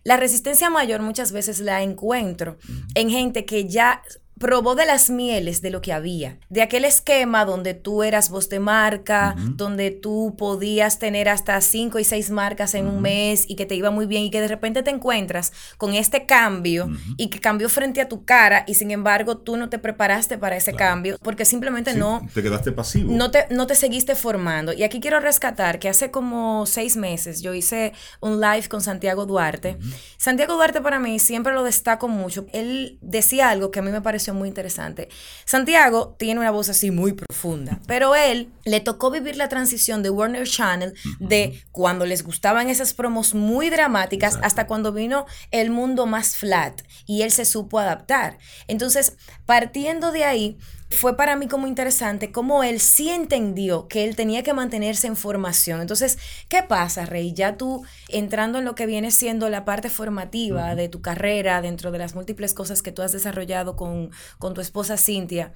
La 0.06 0.18
resistencia 0.18 0.70
mayor 0.70 1.02
muchas 1.02 1.32
veces 1.32 1.60
la 1.60 1.82
encuentro 1.82 2.60
en 2.94 3.10
gente 3.10 3.44
que 3.44 3.68
ya 3.68 4.04
probó 4.40 4.76
de 4.76 4.86
las 4.86 5.10
mieles 5.10 5.62
de 5.62 5.70
lo 5.70 5.82
que 5.82 5.94
había, 5.94 6.38
de 6.50 6.62
aquel 6.62 6.86
esquema 6.86 7.46
donde 7.46 7.74
tú 7.74 8.04
eras 8.04 8.30
voz 8.30 8.50
de 8.50 8.60
marca, 8.60 9.36
donde 9.38 9.92
tú 9.92 10.36
podías 10.38 11.00
tener 11.00 11.30
hasta 11.30 11.60
cinco 11.62 12.00
y 12.00 12.04
seis 12.04 12.32
marcas 12.32 12.74
en 12.76 12.88
un 12.88 13.02
mes 13.02 13.46
y 13.48 13.56
que 13.56 13.66
te 13.66 13.76
iba 13.76 13.92
muy 13.92 14.06
bien 14.06 14.24
y 14.24 14.32
que 14.32 14.42
de 14.42 14.48
repente 14.48 14.84
te 14.84 14.90
encuentras 14.90 15.54
con 15.78 15.94
este 15.94 16.26
cambio 16.26 16.90
y 17.18 17.30
que 17.30 17.40
cambió 17.40 17.70
frente 17.70 18.02
a 18.02 18.10
tu 18.10 18.26
cara 18.26 18.66
y 18.68 18.76
sin 18.76 18.92
embargo 18.92 19.38
tú 19.38 19.56
no 19.56 19.70
te 19.70 19.80
preparaste 19.80 20.38
para 20.38 20.58
ese 20.58 20.74
cambio 20.74 21.18
porque 21.22 21.46
simplemente 21.46 21.94
no... 21.94 22.28
Te 22.34 22.44
quedaste 22.44 22.72
pasivo. 22.72 23.14
No 23.14 23.32
te, 23.32 23.48
no 23.52 23.68
te 23.68 23.76
seguiste 23.76 24.16
formando. 24.16 24.74
Y 24.74 24.84
aquí 24.84 25.00
quiero 25.00 25.20
rescatar 25.20 25.80
que 25.80 25.88
hace 25.88 26.12
como 26.12 26.66
seis 26.66 26.98
meses 26.98 27.42
yo 27.42 27.54
hice 27.54 27.94
un 28.20 28.42
live 28.42 28.68
con 28.68 28.82
Santiago 28.82 29.26
Duarte. 29.26 29.78
Santiago 30.18 30.56
Duarte 30.56 30.82
para 30.82 31.00
mí 31.00 31.20
siempre 31.20 31.54
lo 31.54 31.64
destaco 31.64 32.08
mucho. 32.08 32.46
Él 32.52 32.98
decía 33.02 33.50
algo 33.50 33.72
que 33.72 33.80
a 33.80 33.82
mí 33.82 33.92
me 33.92 34.02
pareció 34.02 34.25
muy 34.34 34.48
interesante. 34.48 35.10
Santiago 35.46 36.16
tiene 36.18 36.40
una 36.40 36.52
voz 36.52 36.70
así 36.70 36.92
muy 36.92 37.14
profunda, 37.14 37.80
pero 37.88 38.16
él 38.16 38.52
le 38.64 38.80
tocó 38.80 39.12
vivir 39.12 39.36
la 39.36 39.50
transición 39.50 40.04
de 40.04 40.10
Warner 40.10 40.48
Channel 40.48 40.94
de 41.20 41.62
cuando 41.72 42.06
les 42.06 42.24
gustaban 42.24 42.70
esas 42.70 42.94
promos 42.94 43.34
muy 43.34 43.70
dramáticas 43.70 44.38
hasta 44.42 44.68
cuando 44.68 44.92
vino 44.92 45.26
el 45.52 45.70
mundo 45.70 46.06
más 46.06 46.36
flat 46.36 46.82
y 47.06 47.22
él 47.22 47.32
se 47.32 47.46
supo 47.46 47.80
adaptar. 47.80 48.38
Entonces, 48.68 49.18
partiendo 49.46 50.12
de 50.12 50.24
ahí, 50.24 50.58
fue 50.90 51.18
para 51.18 51.36
mí 51.36 51.48
como 51.48 51.68
interesante 51.68 52.32
cómo 52.32 52.64
él 52.64 52.80
sí 52.80 53.10
entendió 53.10 53.88
que 53.88 54.06
él 54.06 54.16
tenía 54.16 54.44
que 54.44 54.54
mantenerse 54.54 55.08
en 55.08 55.16
formación. 55.16 55.82
Entonces, 55.82 56.18
¿qué 56.48 56.64
pasa, 56.64 57.06
Rey? 57.06 57.34
Ya 57.34 57.58
tú 57.58 57.84
entrando 58.08 58.60
en 58.60 58.66
lo 58.66 58.76
que 58.76 58.86
viene 58.86 59.12
siendo 59.12 59.50
la 59.50 59.66
parte 59.66 59.90
formativa 59.90 60.76
de 60.76 60.90
tu 60.90 61.02
carrera, 61.02 61.62
dentro 61.62 61.92
de 61.92 61.98
las 61.98 62.16
múltiples 62.16 62.54
cosas 62.54 62.82
que 62.82 62.92
tú 62.92 63.02
has 63.02 63.12
desarrollado 63.12 63.76
con, 63.76 64.12
con 64.38 64.54
tu 64.54 64.62
esposa 64.62 64.98
Cintia, 64.98 65.54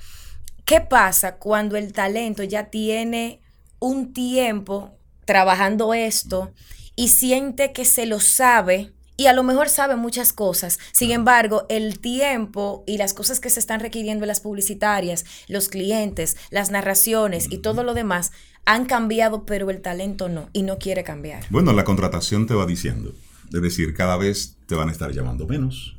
¿qué 0.65 0.81
pasa 0.81 1.37
cuando 1.37 1.77
el 1.77 1.93
talento 1.93 2.43
ya 2.43 2.65
tiene 2.65 3.41
un 3.79 4.13
tiempo 4.13 4.97
trabajando 5.25 5.93
esto 5.93 6.51
y 6.95 7.09
siente 7.09 7.71
que 7.71 7.85
se 7.85 8.05
lo 8.05 8.19
sabe? 8.19 8.93
Y 9.19 9.27
a 9.27 9.33
lo 9.33 9.43
mejor 9.43 9.67
sabe 9.67 9.97
muchas 9.97 10.31
cosas. 10.31 10.79
Sin 10.93 11.11
embargo, 11.11 11.65
el 11.67 11.99
tiempo 11.99 12.85
y 12.87 12.97
las 12.97 13.13
cosas 13.13 13.41
que 13.41 13.49
se 13.49 13.59
están 13.59 13.81
requiriendo 13.81 14.23
en 14.23 14.29
las 14.29 14.39
publicitarias, 14.39 15.25
los 15.49 15.67
clientes, 15.67 16.37
las 16.51 16.71
narraciones 16.71 17.51
y 17.51 17.57
todo 17.57 17.83
lo 17.83 17.93
demás 17.93 18.31
han 18.63 18.85
cambiado, 18.85 19.45
pero 19.45 19.69
el 19.71 19.81
talento 19.81 20.29
no 20.29 20.49
y 20.53 20.63
no 20.63 20.77
quiere 20.77 21.03
cambiar. 21.03 21.43
Bueno, 21.49 21.73
la 21.73 21.83
contratación 21.83 22.47
te 22.47 22.53
va 22.53 22.65
diciendo. 22.65 23.13
Es 23.51 23.61
decir, 23.61 23.93
cada 23.93 24.15
vez 24.15 24.55
te 24.67 24.75
van 24.75 24.87
a 24.87 24.93
estar 24.93 25.11
llamando 25.11 25.45
menos, 25.45 25.97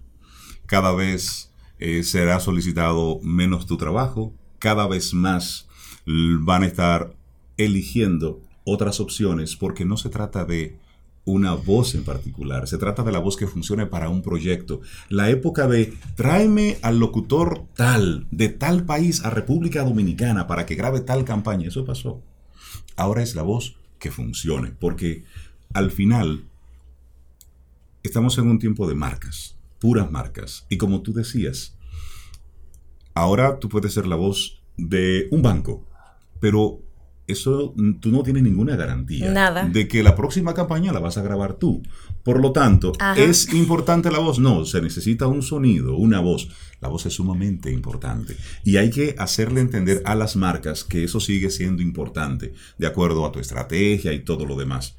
cada 0.64 0.92
vez 0.92 1.50
eh, 1.78 2.02
será 2.04 2.40
solicitado 2.40 3.20
menos 3.22 3.66
tu 3.66 3.76
trabajo, 3.76 4.33
cada 4.59 4.88
vez 4.88 5.12
más 5.12 5.68
van 6.06 6.62
a 6.62 6.66
estar 6.66 7.12
eligiendo 7.59 8.40
otras 8.64 8.98
opciones 8.98 9.56
porque 9.56 9.85
no 9.85 9.98
se 9.98 10.09
trata 10.09 10.46
de 10.46 10.78
una 11.24 11.54
voz 11.54 11.94
en 11.94 12.04
particular, 12.04 12.66
se 12.66 12.78
trata 12.78 13.02
de 13.02 13.12
la 13.12 13.18
voz 13.18 13.37
que 13.37 13.46
funcione 13.46 13.87
para 13.87 14.09
un 14.09 14.22
proyecto. 14.22 14.80
La 15.09 15.30
época 15.30 15.66
de 15.66 15.92
tráeme 16.16 16.78
al 16.83 16.98
locutor 16.98 17.66
tal, 17.74 18.26
de 18.30 18.48
tal 18.48 18.85
país 18.85 19.24
a 19.24 19.30
República 19.30 19.85
Dominicana 19.85 20.46
para 20.46 20.66
que 20.66 20.74
grabe 20.74 21.00
tal 21.00 21.24
campaña, 21.24 21.68
eso 21.68 21.85
pasó. 21.85 22.22
Ahora 22.96 23.22
es 23.22 23.35
la 23.35 23.42
voz 23.42 23.76
que 23.98 24.11
funcione, 24.11 24.72
porque 24.78 25.24
al 25.72 25.90
final 25.90 26.44
estamos 28.02 28.38
en 28.38 28.48
un 28.48 28.59
tiempo 28.59 28.88
de 28.88 28.94
marcas, 28.94 29.56
puras 29.78 30.11
marcas. 30.11 30.66
Y 30.68 30.78
como 30.78 31.02
tú 31.02 31.12
decías, 31.12 31.76
ahora 33.14 33.59
tú 33.59 33.68
puedes 33.68 33.92
ser 33.92 34.06
la 34.06 34.16
voz 34.16 34.62
de 34.76 35.28
un 35.30 35.42
banco, 35.42 35.87
pero 36.40 36.80
eso 37.30 37.74
tú 38.00 38.10
no 38.10 38.22
tienes 38.22 38.42
ninguna 38.42 38.76
garantía 38.76 39.30
Nada. 39.30 39.64
de 39.66 39.88
que 39.88 40.02
la 40.02 40.16
próxima 40.16 40.54
campaña 40.54 40.92
la 40.92 41.00
vas 41.00 41.18
a 41.18 41.22
grabar 41.22 41.54
tú. 41.54 41.82
Por 42.22 42.40
lo 42.40 42.52
tanto, 42.52 42.92
Ajá. 42.98 43.20
¿es 43.20 43.52
importante 43.54 44.10
la 44.10 44.18
voz? 44.18 44.38
No, 44.38 44.64
se 44.64 44.82
necesita 44.82 45.26
un 45.26 45.42
sonido, 45.42 45.96
una 45.96 46.20
voz. 46.20 46.48
La 46.80 46.88
voz 46.88 47.06
es 47.06 47.14
sumamente 47.14 47.72
importante. 47.72 48.36
Y 48.64 48.76
hay 48.76 48.90
que 48.90 49.14
hacerle 49.18 49.60
entender 49.60 50.02
a 50.04 50.14
las 50.14 50.36
marcas 50.36 50.84
que 50.84 51.04
eso 51.04 51.20
sigue 51.20 51.50
siendo 51.50 51.82
importante, 51.82 52.52
de 52.78 52.86
acuerdo 52.86 53.24
a 53.24 53.32
tu 53.32 53.38
estrategia 53.38 54.12
y 54.12 54.20
todo 54.20 54.44
lo 54.46 54.56
demás. 54.56 54.96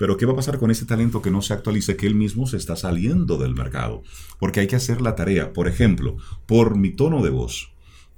Pero 0.00 0.16
¿qué 0.16 0.24
va 0.24 0.32
a 0.32 0.36
pasar 0.36 0.58
con 0.58 0.70
ese 0.70 0.86
talento 0.86 1.20
que 1.20 1.30
no 1.30 1.42
se 1.42 1.52
actualice, 1.52 1.94
que 1.94 2.06
él 2.06 2.14
mismo 2.14 2.46
se 2.46 2.56
está 2.56 2.74
saliendo 2.74 3.36
del 3.36 3.54
mercado? 3.54 4.02
Porque 4.38 4.60
hay 4.60 4.66
que 4.66 4.76
hacer 4.76 5.02
la 5.02 5.14
tarea. 5.14 5.52
Por 5.52 5.68
ejemplo, 5.68 6.16
por 6.46 6.76
mi 6.78 6.90
tono 6.90 7.22
de 7.22 7.28
voz. 7.28 7.70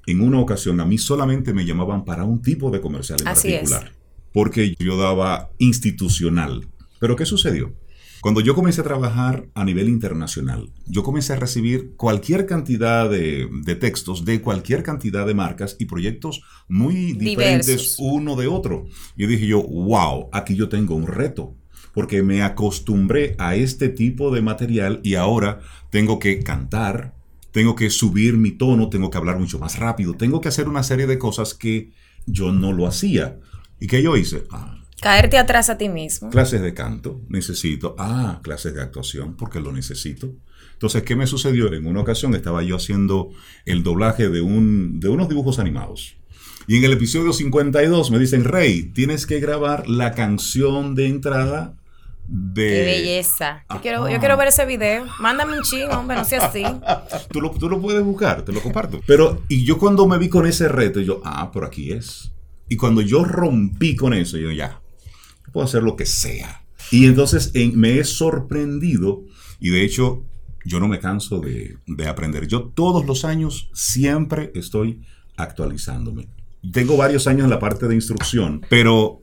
En 0.07 0.21
una 0.21 0.41
ocasión 0.41 0.81
a 0.81 0.85
mí 0.85 0.99
solamente 0.99 1.53
me 1.53 1.65
llamaban 1.65 2.05
para 2.05 2.25
un 2.25 2.43
tipo 2.43 2.71
de 2.71 2.81
comercial 2.81 3.21
en 3.21 3.29
Así 3.29 3.53
es. 3.53 3.71
particular. 3.71 3.93
Porque 4.33 4.75
yo 4.79 4.97
daba 4.97 5.51
institucional. 5.59 6.67
Pero 6.99 7.17
¿qué 7.17 7.27
sucedió? 7.27 7.73
Cuando 8.23 8.41
yo 8.41 8.55
comencé 8.55 8.81
a 8.81 8.85
trabajar 8.85 9.49
a 9.55 9.65
nivel 9.65 9.89
internacional, 9.89 10.71
yo 10.87 11.03
comencé 11.03 11.33
a 11.33 11.37
recibir 11.37 11.95
cualquier 11.97 12.47
cantidad 12.47 13.11
de, 13.11 13.49
de 13.65 13.75
textos 13.75 14.25
de 14.25 14.41
cualquier 14.41 14.85
cantidad 14.85 15.27
de 15.27 15.35
marcas 15.35 15.75
y 15.81 15.87
proyectos 15.87 16.43
muy 16.69 17.15
diferentes 17.15 17.67
Diversos. 17.67 17.97
uno 17.99 18.37
de 18.37 18.47
otro. 18.47 18.87
Y 19.17 19.27
dije 19.27 19.49
yo, 19.49 19.61
wow, 19.63 20.29
aquí 20.33 20.55
yo 20.55 20.69
tengo 20.69 20.95
un 20.95 21.09
reto, 21.09 21.57
porque 21.93 22.23
me 22.23 22.43
acostumbré 22.43 23.35
a 23.39 23.57
este 23.57 23.89
tipo 23.89 24.33
de 24.33 24.41
material 24.41 25.01
y 25.03 25.17
ahora 25.17 25.59
tengo 25.91 26.21
que 26.21 26.45
cantar, 26.45 27.15
tengo 27.53 27.77
que 27.77 27.91
subir 27.91 28.37
mi 28.37 28.51
tono, 28.51 28.89
tengo 28.89 29.11
que 29.11 29.19
hablar 29.19 29.39
mucho 29.39 29.59
más 29.59 29.79
rápido, 29.79 30.15
tengo 30.15 30.41
que 30.41 30.49
hacer 30.49 30.69
una 30.69 30.83
serie 30.83 31.07
de 31.07 31.19
cosas 31.19 31.55
que 31.55 31.93
yo 32.27 32.53
no 32.53 32.73
lo 32.73 32.87
hacía. 32.87 33.39
¿Y 33.79 33.87
qué 33.87 34.03
yo 34.03 34.17
hice? 34.17 34.45
Ah, 34.51 34.79
Caerte 35.01 35.37
atrás 35.37 35.69
a 35.69 35.77
ti 35.79 35.89
mismo. 35.89 36.31
clases 36.31 36.63
de 36.63 36.75
canto, 36.75 37.21
necesito. 37.29 37.95
Ah, 37.99 38.41
clases 38.43 38.75
de 38.75 38.83
actuación, 38.83 39.37
porque 39.37 39.61
lo 39.61 39.73
necesito. 39.73 40.33
Entonces, 40.75 41.03
¿qué 41.03 41.15
me 41.17 41.27
sucedió? 41.27 41.73
En 41.73 41.87
una 41.87 42.01
ocasión 42.01 42.35
estaba 42.35 42.63
yo 42.63 42.77
haciendo 42.77 43.31
el 43.67 43.83
doblaje 43.83 44.29
de, 44.29 44.41
un, 44.41 45.01
de 45.01 45.09
unos 45.09 45.29
dibujos 45.29 45.59
animados. 45.59 46.17
Y 46.69 46.77
en 46.77 46.85
el 46.85 46.93
episodio 46.93 47.33
52 47.33 48.11
me 48.13 48.19
dicen, 48.21 48.45
Rey, 48.45 48.85
tienes 48.85 49.27
que 49.27 49.41
grabar 49.41 49.89
la 49.89 50.13
canción 50.13 50.95
de 50.95 51.09
entrada 51.09 51.77
de... 52.27 52.69
Qué 52.69 52.85
belleza. 52.85 53.65
Yo 53.71 53.81
quiero, 53.81 54.05
Ajá. 54.05 54.13
yo 54.13 54.19
quiero 54.21 54.37
ver 54.37 54.49
ese 54.49 54.65
video. 54.65 55.05
Mándame 55.21 55.57
un 55.57 55.63
ching, 55.63 55.89
hombre, 55.91 56.17
no 56.17 56.25
sea 56.25 56.47
así. 56.47 56.63
Tú 57.31 57.41
lo, 57.41 57.51
tú 57.51 57.69
lo 57.69 57.81
puedes 57.81 58.03
buscar, 58.05 58.43
te 58.45 58.53
lo 58.53 58.61
comparto. 58.63 59.01
Pero, 59.07 59.43
y 59.49 59.65
yo 59.65 59.79
cuando 59.79 60.07
me 60.07 60.19
vi 60.19 60.29
con 60.29 60.47
ese 60.47 60.69
reto, 60.69 61.01
yo, 61.01 61.21
ah, 61.25 61.51
por 61.53 61.65
aquí 61.65 61.93
es. 61.93 62.33
Y 62.69 62.77
cuando 62.77 63.01
yo 63.03 63.25
rompí 63.25 63.97
con 63.97 64.15
eso, 64.15 64.39
yo 64.39 64.51
ya, 64.51 64.81
puedo 65.53 65.67
hacer 65.67 65.83
lo 65.83 65.97
que 65.97 66.07
sea. 66.07 66.65
Y 66.91 67.07
entonces 67.07 67.51
en- 67.55 67.79
me 67.79 67.99
he 67.99 68.05
sorprendido, 68.05 69.23
y 69.61 69.71
de 69.71 69.85
hecho, 69.85 70.23
yo 70.65 70.79
no 70.81 70.89
me 70.89 71.01
canso 71.01 71.41
de, 71.41 71.77
de 71.87 72.07
aprender. 72.09 72.47
Yo 72.47 72.65
todos 72.75 73.05
los 73.05 73.25
años 73.25 73.69
siempre 73.75 74.53
estoy 74.55 75.03
actualizándome. 75.37 76.29
Tengo 76.73 76.97
varios 76.97 77.27
años 77.27 77.45
en 77.45 77.51
la 77.51 77.59
parte 77.59 77.89
de 77.89 77.95
instrucción, 77.97 78.65
pero 78.69 79.23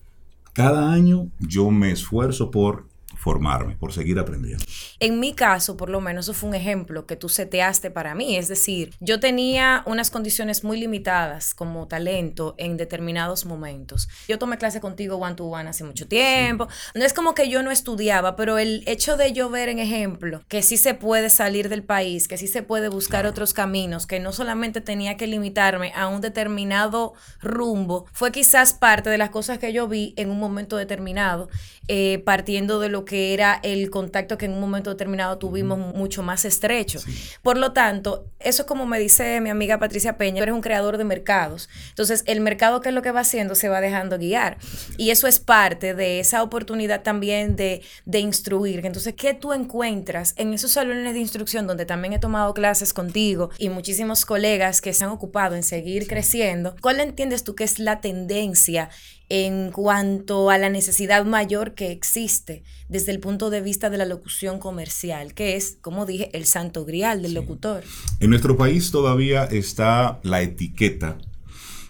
cada 0.54 0.92
año 0.92 1.28
yo 1.40 1.72
me 1.72 1.92
esfuerzo 1.92 2.52
por 2.52 2.88
formarme, 3.19 3.75
por 3.75 3.91
seguir 3.91 4.17
aprendiendo. 4.17 4.63
En 4.99 5.19
mi 5.19 5.34
caso, 5.34 5.75
por 5.75 5.89
lo 5.89 5.99
menos, 5.99 6.25
eso 6.25 6.34
fue 6.34 6.49
un 6.49 6.55
ejemplo 6.55 7.05
que 7.05 7.17
tú 7.17 7.27
seteaste 7.27 7.91
para 7.91 8.15
mí. 8.15 8.38
Es 8.38 8.47
decir, 8.47 8.93
yo 9.01 9.19
tenía 9.19 9.84
unas 9.86 10.10
condiciones 10.10 10.63
muy 10.63 10.79
limitadas 10.79 11.53
como 11.53 11.88
talento 11.88 12.55
en 12.58 12.77
determinados 12.77 13.45
momentos. 13.45 14.08
Yo 14.27 14.39
tomé 14.39 14.58
clase 14.58 14.79
contigo 14.79 15.17
one 15.17 15.36
to 15.36 15.45
one 15.45 15.69
hace 15.69 15.84
mucho 15.84 16.08
tiempo. 16.08 16.69
No 16.95 17.03
es 17.03 17.13
como 17.13 17.36
que 17.36 17.49
yo 17.49 17.62
no 17.62 17.71
estudiaba, 17.71 18.38
pero 18.38 18.58
el 18.58 18.84
hecho 18.86 19.17
de 19.17 19.34
yo 19.34 19.49
ver 19.49 19.67
en 19.67 19.79
ejemplo 19.79 20.41
que 20.47 20.62
sí 20.62 20.77
se 20.77 20.93
puede 20.93 21.29
salir 21.29 21.67
del 21.67 21.84
país, 21.84 22.27
que 22.29 22.38
sí 22.38 22.47
se 22.47 22.63
puede 22.63 22.88
buscar 22.88 23.25
otros 23.25 23.53
caminos, 23.53 24.08
que 24.08 24.21
no 24.21 24.32
solamente 24.32 24.79
tenía 24.79 25.17
que 25.17 25.27
limitarme 25.27 25.91
a 25.93 26.08
un 26.08 26.21
determinado 26.21 27.13
rumbo, 27.41 28.05
fue 28.13 28.32
quizás 28.32 28.73
parte 28.73 29.10
de 29.10 29.17
las 29.17 29.29
cosas 29.29 29.60
que 29.60 29.73
yo 29.73 29.89
vi 29.89 30.13
en 30.15 30.29
un 30.29 30.39
momento 30.39 30.77
determinado, 30.77 31.49
eh, 31.88 32.21
partiendo 32.25 32.79
de 32.79 32.89
lo 32.89 33.03
que 33.03 33.09
era 33.12 33.60
el 33.63 33.89
contacto 33.89 34.38
que 34.38 34.45
en 34.45 34.54
un 34.54 34.60
momento 34.60 34.89
determinado 34.89 35.38
tuvimos 35.38 35.78
mucho 35.78 36.24
más 36.24 36.45
estrecho. 36.45 37.00
Por 37.41 37.58
lo 37.58 37.74
tanto, 37.74 38.26
eso 38.39 38.63
es 38.63 38.67
como 38.67 38.86
me 38.86 39.00
dice 39.00 39.41
mi 39.41 39.50
amiga 39.50 39.80
Patricia 39.80 40.17
Peña, 40.17 40.38
tú 40.38 40.43
eres 40.43 40.56
un 40.56 40.62
creador 40.62 40.98
de 40.98 41.04
mercados. 41.04 41.69
Entonces, 41.89 42.24
el 42.26 42.41
mercado 42.41 42.82
que 42.82 42.89
es 42.89 42.95
lo 42.95 43.02
que 43.02 43.12
va 43.12 43.22
haciendo 43.22 43.56
se 43.56 43.69
va 43.69 43.82
dejando 43.82 44.17
guiar. 44.17 44.58
Y 44.98 45.10
eso 45.10 45.28
es 45.28 45.39
parte 45.39 45.93
de 45.93 46.19
esa 46.19 46.43
oportunidad 46.43 47.02
también 47.04 47.56
de, 47.56 47.82
de 48.06 48.19
instruir. 48.19 48.86
Entonces, 48.86 49.13
¿qué 49.15 49.34
tú 49.34 49.54
encuentras 49.54 50.34
en 50.38 50.54
esos 50.54 50.72
salones 50.72 51.13
de 51.13 51.19
instrucción 51.19 51.67
donde 51.67 51.86
también 51.86 52.13
he 52.13 52.19
tomado 52.19 52.54
clases 52.54 52.93
contigo 52.93 53.50
y 53.58 53.69
muchísimos 53.69 54.26
colegas 54.26 54.82
que 54.82 54.93
se 54.93 55.04
han 55.04 55.12
ocupado 55.12 55.56
en 55.56 55.63
seguir 55.63 56.08
creciendo? 56.08 56.76
¿Cuál 56.82 57.00
entiendes 57.00 57.43
tú 57.43 57.56
que 57.56 57.63
es 57.63 57.80
la 57.80 58.02
tendencia 58.02 58.89
en 59.30 59.72
cuanto 59.72 60.50
a 60.50 60.58
la 60.58 60.70
necesidad 60.70 61.24
mayor 61.24 61.76
que 61.76 61.92
existe 61.92 62.63
desde 62.89 63.12
el 63.12 63.20
punto 63.20 63.52
de 63.52 63.62
vista 63.62 63.92
de 63.92 64.00
la 64.00 64.06
locución 64.06 64.60
comercial, 64.60 65.36
que 65.36 65.56
es, 65.56 65.78
como 65.82 66.08
dije, 66.08 66.32
el 66.34 66.46
santo 66.46 66.84
grial 66.84 67.22
del 67.22 67.36
locutor. 67.36 67.84
En 68.20 68.32
nuestro 68.32 68.58
país 68.58 68.89
todavía 68.89 69.46
está 69.46 70.20
la 70.24 70.42
etiqueta 70.42 71.20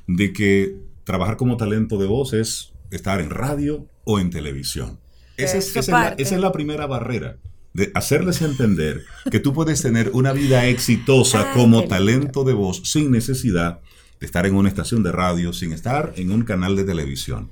de 0.07 0.33
que 0.33 0.75
trabajar 1.05 1.37
como 1.37 1.55
talento 1.55 1.97
de 1.97 2.07
voz 2.07 2.33
es 2.33 2.73
estar 2.91 3.21
en 3.21 3.29
radio 3.29 3.87
o 4.03 4.19
en 4.19 4.29
televisión. 4.29 4.99
Esa 5.37 5.57
es, 5.57 5.69
Eso 5.69 5.79
esa 5.79 5.79
es 5.79 5.87
la, 5.87 5.93
parte. 5.93 6.23
esa 6.23 6.35
es 6.35 6.41
la 6.41 6.51
primera 6.51 6.87
barrera. 6.87 7.37
De 7.71 7.91
hacerles 7.93 8.41
entender 8.41 9.05
que 9.31 9.39
tú 9.39 9.53
puedes 9.53 9.81
tener 9.81 10.09
una 10.13 10.33
vida 10.33 10.65
exitosa 10.65 11.51
Ay, 11.51 11.53
como 11.53 11.85
talento 11.85 12.43
de 12.43 12.53
voz 12.53 12.81
sin 12.83 13.11
necesidad 13.11 13.79
de 14.19 14.25
estar 14.25 14.45
en 14.45 14.55
una 14.55 14.69
estación 14.69 15.03
de 15.03 15.11
radio, 15.11 15.53
sin 15.53 15.73
estar 15.73 16.13
en 16.15 16.31
un 16.31 16.43
canal 16.43 16.75
de 16.75 16.83
televisión. 16.83 17.51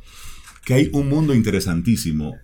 Que 0.66 0.74
hay 0.74 0.90
un 0.94 1.10
mundo 1.10 1.34
interesantísimo 1.34 2.36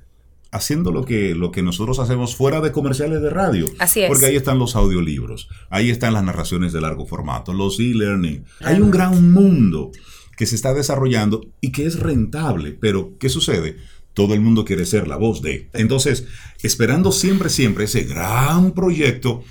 haciendo 0.54 0.92
lo 0.92 1.04
que, 1.04 1.34
lo 1.34 1.52
que 1.52 1.64
nosotros 1.64 2.00
hacemos 2.00 2.36
fuera 2.36 2.62
de 2.62 2.72
comerciales 2.72 3.22
de 3.22 3.32
radio. 3.32 3.66
Así 3.80 4.02
es. 4.02 4.08
Porque 4.08 4.28
ahí 4.28 4.36
están 4.36 4.60
los 4.60 4.76
audiolibros, 4.76 5.50
ahí 5.70 5.90
están 5.90 6.14
las 6.14 6.24
narraciones 6.24 6.72
de 6.72 6.80
largo 6.80 7.08
formato, 7.08 7.54
los 7.54 7.80
e-learning. 7.80 8.46
Hay 8.62 8.80
un 8.80 8.92
gran 8.92 9.34
mundo 9.34 9.92
que 10.38 10.46
se 10.46 10.56
está 10.56 10.74
desarrollando 10.74 11.42
y 11.60 11.72
que 11.72 11.86
es 11.86 12.00
rentable, 12.00 12.72
pero 12.72 13.18
¿qué 13.20 13.30
sucede? 13.30 13.78
Todo 14.14 14.36
el 14.36 14.42
mundo 14.42 14.64
quiere 14.64 14.86
ser 14.86 15.08
la 15.08 15.18
voz 15.18 15.42
de. 15.42 15.70
Entonces, 15.74 16.28
esperando 16.62 17.12
siempre, 17.12 17.50
siempre 17.50 17.86
ese 17.86 18.04
gran 18.04 18.74
proyecto, 18.74 19.44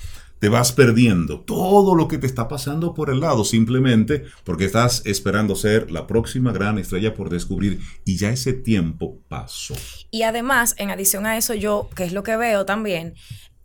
te 0.43 0.49
vas 0.49 0.73
perdiendo 0.73 1.39
todo 1.43 1.95
lo 1.95 2.09
que 2.09 2.19
te 2.19 2.27
está 2.27 2.49
pasando 2.49 2.95
por 2.95 3.11
el 3.11 3.21
lado, 3.21 3.45
simplemente 3.45 4.25
porque 4.43 4.65
estás 4.65 5.01
esperando 5.05 5.55
ser 5.55 5.93
la 5.93 6.09
próxima 6.09 6.51
gran 6.51 6.79
estrella 6.79 7.15
por 7.15 7.31
descubrir 7.31 7.79
y 8.05 8.17
ya 8.17 8.31
ese 8.31 8.53
tiempo 8.53 9.21
pasó. 9.29 9.77
Y 10.11 10.23
además, 10.25 10.75
en 10.79 10.91
adición 10.91 11.27
a 11.27 11.37
eso, 11.37 11.55
yo, 11.55 11.89
que 11.95 12.03
es 12.03 12.13
lo 12.13 12.25
que 12.25 12.37
veo 12.37 12.67
también, 12.67 13.15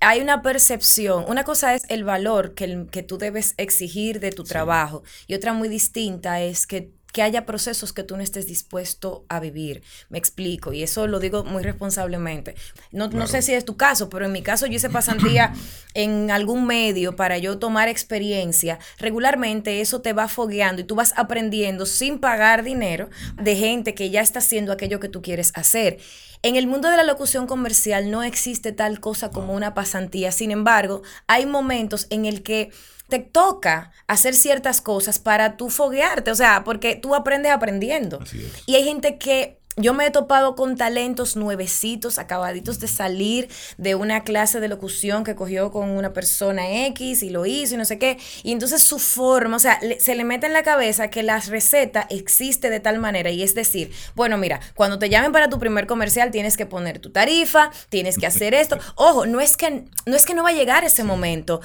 hay 0.01 0.21
una 0.21 0.43
percepción. 0.43 1.25
Una 1.27 1.43
cosa 1.43 1.73
es 1.73 1.81
el 1.89 2.03
valor 2.03 2.53
que, 2.53 2.65
el- 2.65 2.87
que 2.91 3.01
tú 3.01 3.17
debes 3.17 3.55
exigir 3.57 4.19
de 4.19 4.31
tu 4.31 4.43
trabajo 4.43 5.01
y 5.25 5.33
otra 5.33 5.53
muy 5.53 5.69
distinta 5.69 6.43
es 6.43 6.67
que 6.67 6.91
que 7.13 7.21
haya 7.21 7.45
procesos 7.45 7.93
que 7.93 8.03
tú 8.03 8.15
no 8.17 8.23
estés 8.23 8.45
dispuesto 8.45 9.25
a 9.29 9.39
vivir. 9.39 9.83
Me 10.09 10.17
explico, 10.17 10.73
y 10.73 10.83
eso 10.83 11.07
lo 11.07 11.19
digo 11.19 11.43
muy 11.43 11.63
responsablemente. 11.63 12.55
No, 12.91 13.07
no 13.07 13.27
sé 13.27 13.41
si 13.41 13.53
es 13.53 13.65
tu 13.65 13.77
caso, 13.77 14.09
pero 14.09 14.25
en 14.25 14.31
mi 14.31 14.41
caso 14.41 14.67
yo 14.67 14.73
hice 14.73 14.89
pasantía 14.89 15.53
en 15.93 16.31
algún 16.31 16.67
medio 16.67 17.15
para 17.15 17.37
yo 17.37 17.57
tomar 17.57 17.87
experiencia. 17.87 18.79
Regularmente 18.99 19.81
eso 19.81 20.01
te 20.01 20.13
va 20.13 20.27
fogueando 20.27 20.81
y 20.81 20.85
tú 20.85 20.95
vas 20.95 21.13
aprendiendo 21.17 21.85
sin 21.85 22.19
pagar 22.19 22.63
dinero 22.63 23.09
de 23.35 23.55
gente 23.55 23.95
que 23.95 24.09
ya 24.09 24.21
está 24.21 24.39
haciendo 24.39 24.71
aquello 24.71 24.99
que 24.99 25.09
tú 25.09 25.21
quieres 25.21 25.51
hacer. 25.55 25.99
En 26.43 26.55
el 26.55 26.67
mundo 26.67 26.89
de 26.89 26.97
la 26.97 27.03
locución 27.03 27.47
comercial 27.47 28.11
no 28.11 28.21
existe 28.21 28.71
tal 28.71 28.99
cosa 28.99 29.31
como 29.31 29.53
una 29.53 29.73
pasantía. 29.73 30.31
Sin 30.31 30.51
embargo, 30.51 31.01
hay 31.25 31.45
momentos 31.45 32.05
en 32.11 32.25
el 32.25 32.43
que 32.43 32.71
te 33.07 33.19
toca 33.19 33.91
hacer 34.07 34.33
ciertas 34.33 34.81
cosas 34.81 35.19
para 35.19 35.57
tú 35.57 35.69
foguearte, 35.69 36.31
o 36.31 36.35
sea, 36.35 36.63
porque 36.63 36.95
tú 36.95 37.15
aprendes 37.15 37.51
aprendiendo. 37.51 38.19
Y 38.65 38.75
hay 38.75 38.83
gente 38.83 39.17
que 39.17 39.57
yo 39.79 39.93
me 39.93 40.07
he 40.07 40.11
topado 40.11 40.55
con 40.55 40.75
talentos 40.75 41.35
nuevecitos, 41.35 42.17
acabaditos 42.17 42.79
de 42.79 42.87
salir 42.87 43.47
de 43.77 43.93
una 43.93 44.23
clase 44.23 44.59
de 44.59 44.67
locución 44.67 45.23
que 45.23 45.35
cogió 45.35 45.71
con 45.71 45.91
una 45.91 46.13
persona 46.13 46.87
X 46.87 47.21
y 47.21 47.29
lo 47.29 47.45
hizo 47.45 47.75
y 47.75 47.77
no 47.77 47.85
sé 47.85 47.99
qué. 47.99 48.17
Y 48.41 48.53
entonces 48.53 48.83
su 48.83 48.97
forma, 48.97 49.55
o 49.55 49.59
sea, 49.59 49.79
se 49.99 50.15
le 50.15 50.23
mete 50.23 50.47
en 50.47 50.53
la 50.53 50.63
cabeza 50.63 51.11
que 51.11 51.21
la 51.21 51.39
receta 51.39 52.07
existe 52.09 52.71
de 52.71 52.79
tal 52.79 52.97
manera. 52.97 53.29
Y 53.29 53.43
es 53.43 53.53
decir, 53.53 53.91
bueno, 54.15 54.39
mira, 54.39 54.59
cuando 54.73 54.97
te 54.97 55.09
llamen 55.09 55.31
para 55.31 55.47
tu 55.47 55.59
primer 55.59 55.85
comercial 55.85 56.31
tienes 56.31 56.57
que 56.57 56.65
poner 56.65 56.97
tu 56.97 57.11
tarifa, 57.11 57.69
tienes 57.89 58.17
que 58.17 58.25
hacer 58.25 58.55
esto. 58.55 58.79
Ojo, 58.95 59.27
no 59.27 59.39
es 59.41 59.57
que 59.57 59.85
no, 60.07 60.15
es 60.15 60.25
que 60.25 60.33
no 60.33 60.41
va 60.41 60.49
a 60.49 60.53
llegar 60.53 60.85
ese 60.85 61.03
momento, 61.03 61.61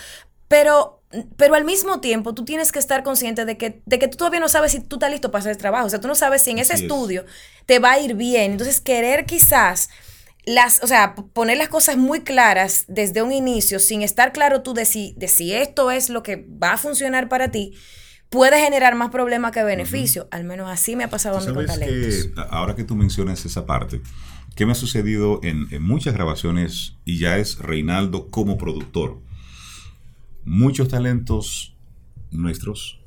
pero 0.48 1.01
pero 1.36 1.54
al 1.54 1.64
mismo 1.64 2.00
tiempo 2.00 2.34
tú 2.34 2.44
tienes 2.44 2.72
que 2.72 2.78
estar 2.78 3.02
consciente 3.02 3.44
de 3.44 3.56
que, 3.56 3.82
de 3.84 3.98
que 3.98 4.08
tú 4.08 4.16
todavía 4.16 4.40
no 4.40 4.48
sabes 4.48 4.72
si 4.72 4.80
tú 4.80 4.96
estás 4.96 5.10
listo 5.10 5.30
para 5.30 5.40
hacer 5.40 5.52
el 5.52 5.58
trabajo. 5.58 5.86
O 5.86 5.90
sea, 5.90 6.00
tú 6.00 6.08
no 6.08 6.14
sabes 6.14 6.42
si 6.42 6.50
en 6.50 6.58
ese 6.58 6.74
estudio 6.74 7.24
te 7.66 7.78
va 7.78 7.92
a 7.92 8.00
ir 8.00 8.14
bien. 8.14 8.52
Entonces, 8.52 8.80
querer 8.80 9.26
quizás 9.26 9.90
las, 10.44 10.82
o 10.82 10.86
sea, 10.86 11.14
poner 11.14 11.58
las 11.58 11.68
cosas 11.68 11.96
muy 11.96 12.20
claras 12.20 12.86
desde 12.88 13.22
un 13.22 13.32
inicio, 13.32 13.78
sin 13.78 14.02
estar 14.02 14.32
claro 14.32 14.62
tú 14.62 14.74
de 14.74 14.84
si, 14.84 15.14
de 15.16 15.28
si 15.28 15.52
esto 15.52 15.90
es 15.90 16.08
lo 16.08 16.22
que 16.22 16.46
va 16.62 16.72
a 16.72 16.76
funcionar 16.78 17.28
para 17.28 17.50
ti, 17.50 17.74
puede 18.30 18.58
generar 18.58 18.94
más 18.94 19.10
problema 19.10 19.52
que 19.52 19.62
beneficio. 19.62 20.28
Al 20.30 20.44
menos 20.44 20.70
así 20.70 20.96
me 20.96 21.04
ha 21.04 21.10
pasado 21.10 21.38
a 21.38 21.40
mí 21.40 21.52
con 21.52 21.66
talentos. 21.66 22.24
Que, 22.26 22.32
ahora 22.50 22.74
que 22.74 22.84
tú 22.84 22.96
mencionas 22.96 23.44
esa 23.44 23.66
parte, 23.66 24.00
¿qué 24.56 24.66
me 24.66 24.72
ha 24.72 24.76
sucedido 24.76 25.40
en, 25.42 25.68
en 25.70 25.82
muchas 25.82 26.14
grabaciones 26.14 26.96
y 27.04 27.18
ya 27.18 27.36
es 27.36 27.58
Reinaldo 27.58 28.30
como 28.30 28.56
productor? 28.56 29.20
Muchos 30.44 30.88
talentos 30.88 31.76
nuestros 32.30 33.00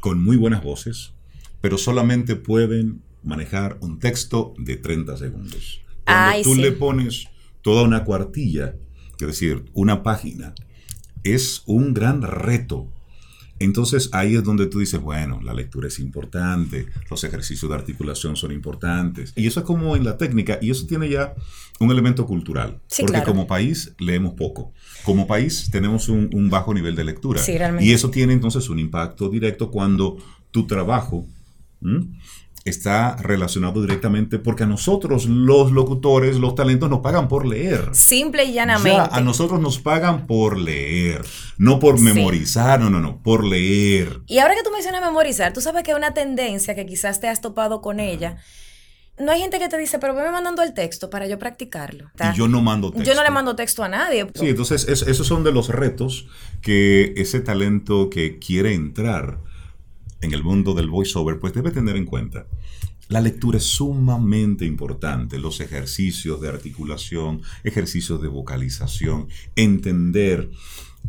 con 0.00 0.22
muy 0.22 0.36
buenas 0.36 0.64
voces, 0.64 1.14
pero 1.60 1.78
solamente 1.78 2.36
pueden 2.36 3.02
manejar 3.22 3.78
un 3.80 3.98
texto 3.98 4.52
de 4.58 4.76
30 4.76 5.16
segundos. 5.16 5.80
Cuando 6.04 6.42
tú 6.42 6.54
le 6.56 6.72
pones 6.72 7.28
toda 7.62 7.84
una 7.84 8.04
cuartilla, 8.04 8.74
es 9.20 9.26
decir, 9.26 9.64
una 9.72 10.02
página, 10.02 10.54
es 11.22 11.62
un 11.66 11.94
gran 11.94 12.22
reto 12.22 12.92
entonces 13.64 14.08
ahí 14.12 14.36
es 14.36 14.44
donde 14.44 14.66
tú 14.66 14.80
dices, 14.80 15.00
bueno, 15.00 15.40
la 15.42 15.54
lectura 15.54 15.88
es 15.88 15.98
importante, 15.98 16.86
los 17.10 17.24
ejercicios 17.24 17.70
de 17.70 17.76
articulación 17.76 18.36
son 18.36 18.52
importantes. 18.52 19.32
Y 19.36 19.46
eso 19.46 19.60
es 19.60 19.66
como 19.66 19.96
en 19.96 20.04
la 20.04 20.16
técnica, 20.16 20.58
y 20.60 20.70
eso 20.70 20.86
tiene 20.86 21.08
ya 21.08 21.34
un 21.80 21.90
elemento 21.90 22.26
cultural. 22.26 22.80
porque 23.00 23.22
como 23.22 23.46
país 23.46 23.92
leemos 23.98 24.34
poco. 24.34 24.72
Como 25.04 25.26
país 25.26 25.68
tenemos 25.70 26.08
un, 26.08 26.48
bajo 26.50 26.74
nivel 26.74 26.94
de 26.96 27.04
lectura. 27.04 27.40
y 27.80 27.92
eso 27.92 28.10
tiene 28.10 28.32
entonces 28.32 28.68
un 28.68 28.78
impacto 28.78 29.28
directo 29.28 29.70
cuando 29.70 30.18
tu 30.50 30.66
trabajo 30.66 31.26
está 32.64 33.16
relacionado 33.16 33.82
directamente 33.82 34.38
porque 34.38 34.62
a 34.62 34.66
nosotros 34.66 35.26
los 35.26 35.72
locutores, 35.72 36.36
los 36.36 36.54
talentos 36.54 36.88
nos 36.88 37.00
pagan 37.00 37.28
por 37.28 37.46
leer. 37.46 37.90
Simple 37.92 38.44
y 38.44 38.52
llanamente. 38.52 39.08
a 39.10 39.20
nosotros 39.20 39.60
nos 39.60 39.78
pagan 39.78 40.26
por 40.26 40.58
leer, 40.58 41.24
no 41.58 41.78
por 41.78 42.00
memorizar, 42.00 42.78
no, 42.80 42.90
no, 42.90 43.00
no, 43.00 43.22
por 43.22 43.44
leer. 43.44 44.20
Y 44.26 44.38
ahora 44.38 44.54
que 44.54 44.62
tú 44.62 44.70
mencionas 44.70 45.00
memorizar, 45.00 45.52
tú 45.52 45.60
sabes 45.60 45.82
que 45.82 45.90
hay 45.90 45.96
una 45.96 46.14
tendencia 46.14 46.74
que 46.74 46.86
quizás 46.86 47.20
te 47.20 47.28
has 47.28 47.40
topado 47.40 47.80
con 47.80 48.00
ella. 48.00 48.38
No 49.18 49.30
hay 49.30 49.40
gente 49.40 49.58
que 49.58 49.68
te 49.68 49.76
dice, 49.76 49.98
pero 49.98 50.14
me 50.14 50.22
mandando 50.30 50.62
el 50.62 50.72
texto 50.72 51.10
para 51.10 51.26
yo 51.26 51.38
practicarlo. 51.38 52.10
Y 52.18 52.36
yo 52.36 52.48
no 52.48 52.62
mando 52.62 52.90
texto. 52.90 53.08
Yo 53.08 53.14
no 53.14 53.22
le 53.22 53.30
mando 53.30 53.54
texto 53.54 53.84
a 53.84 53.88
nadie. 53.88 54.26
Sí, 54.34 54.48
entonces 54.48 54.86
esos 54.88 55.26
son 55.26 55.44
de 55.44 55.52
los 55.52 55.68
retos 55.68 56.28
que 56.62 57.12
ese 57.16 57.40
talento 57.40 58.08
que 58.08 58.38
quiere 58.38 58.72
entrar 58.72 59.38
en 60.22 60.32
el 60.32 60.42
mundo 60.42 60.72
del 60.72 60.88
voiceover, 60.88 61.38
pues 61.38 61.52
debe 61.52 61.70
tener 61.70 61.96
en 61.96 62.06
cuenta. 62.06 62.46
La 63.08 63.20
lectura 63.20 63.58
es 63.58 63.64
sumamente 63.64 64.64
importante, 64.64 65.38
los 65.38 65.60
ejercicios 65.60 66.40
de 66.40 66.48
articulación, 66.48 67.42
ejercicios 67.62 68.22
de 68.22 68.28
vocalización, 68.28 69.28
entender 69.54 70.50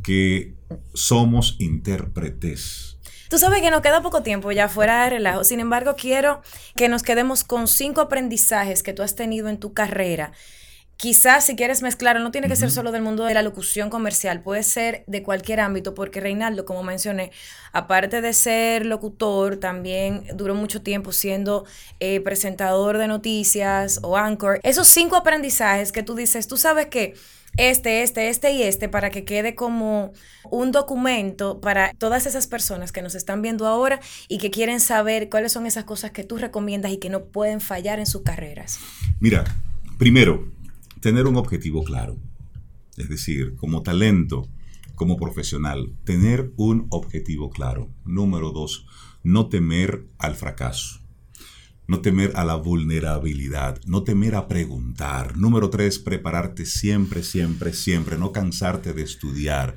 que 0.01 0.55
somos 0.93 1.55
intérpretes. 1.59 2.97
Tú 3.29 3.37
sabes 3.37 3.61
que 3.61 3.71
nos 3.71 3.81
queda 3.81 4.01
poco 4.01 4.21
tiempo 4.21 4.51
ya 4.51 4.67
fuera 4.67 5.05
de 5.05 5.11
relajo, 5.11 5.43
sin 5.43 5.59
embargo 5.59 5.95
quiero 5.95 6.41
que 6.75 6.89
nos 6.89 7.03
quedemos 7.03 7.43
con 7.43 7.67
cinco 7.67 8.01
aprendizajes 8.01 8.83
que 8.83 8.93
tú 8.93 9.01
has 9.01 9.15
tenido 9.15 9.47
en 9.47 9.59
tu 9.59 9.73
carrera 9.73 10.33
Quizás 11.03 11.45
si 11.45 11.57
quieres 11.57 11.81
mezclar, 11.81 12.17
no 12.21 12.31
tiene 12.31 12.47
que 12.47 12.55
ser 12.55 12.71
solo 12.71 12.93
del 12.93 13.01
mundo 13.01 13.25
de 13.25 13.33
la 13.33 13.41
locución 13.41 13.89
comercial, 13.89 14.41
puede 14.41 14.63
ser 14.63 15.03
de 15.05 15.21
cualquier 15.21 15.59
ámbito, 15.59 15.93
porque 15.93 16.21
Reinaldo, 16.21 16.63
como 16.63 16.81
mencioné, 16.81 17.33
aparte 17.73 18.21
de 18.21 18.31
ser 18.31 18.85
locutor, 18.85 19.57
también 19.57 20.23
duró 20.33 20.55
mucho 20.55 20.81
tiempo 20.81 21.11
siendo 21.11 21.65
eh, 21.99 22.21
presentador 22.21 22.99
de 22.99 23.09
noticias 23.09 23.99
o 24.01 24.15
anchor. 24.15 24.61
Esos 24.63 24.87
cinco 24.87 25.17
aprendizajes 25.17 25.91
que 25.91 26.03
tú 26.03 26.15
dices, 26.15 26.47
tú 26.47 26.55
sabes 26.55 26.87
que 26.87 27.15
este, 27.57 28.03
este, 28.03 28.29
este 28.29 28.53
y 28.53 28.63
este, 28.63 28.87
para 28.87 29.09
que 29.09 29.25
quede 29.25 29.55
como 29.55 30.13
un 30.49 30.71
documento 30.71 31.59
para 31.59 31.91
todas 31.97 32.25
esas 32.27 32.47
personas 32.47 32.93
que 32.93 33.01
nos 33.01 33.13
están 33.13 33.41
viendo 33.41 33.67
ahora 33.67 33.99
y 34.29 34.37
que 34.37 34.51
quieren 34.51 34.79
saber 34.79 35.29
cuáles 35.29 35.51
son 35.51 35.65
esas 35.65 35.83
cosas 35.83 36.11
que 36.11 36.23
tú 36.23 36.37
recomiendas 36.37 36.93
y 36.93 36.97
que 36.97 37.09
no 37.09 37.25
pueden 37.25 37.59
fallar 37.59 37.99
en 37.99 38.05
sus 38.05 38.21
carreras. 38.21 38.79
Mira, 39.19 39.43
primero, 39.97 40.47
tener 41.03 41.27
un 41.27 41.35
objetivo 41.35 41.83
claro. 41.83 42.17
Es 42.95 43.09
decir, 43.09 43.55
como 43.57 43.83
talento, 43.83 44.47
como 44.95 45.17
profesional, 45.17 45.91
tener 46.05 46.53
un 46.55 46.87
objetivo 46.91 47.49
claro. 47.49 47.89
Número 48.05 48.51
dos, 48.51 48.85
no 49.21 49.49
temer 49.49 50.05
al 50.17 50.35
fracaso. 50.35 51.01
No 51.87 51.99
temer 51.99 52.31
a 52.35 52.45
la 52.45 52.55
vulnerabilidad, 52.55 53.81
no 53.85 54.03
temer 54.03 54.35
a 54.35 54.47
preguntar. 54.47 55.35
Número 55.37 55.69
tres, 55.69 55.99
prepararte 55.99 56.65
siempre, 56.65 57.21
siempre, 57.21 57.73
siempre, 57.73 58.17
no 58.17 58.31
cansarte 58.31 58.93
de 58.93 59.03
estudiar. 59.03 59.75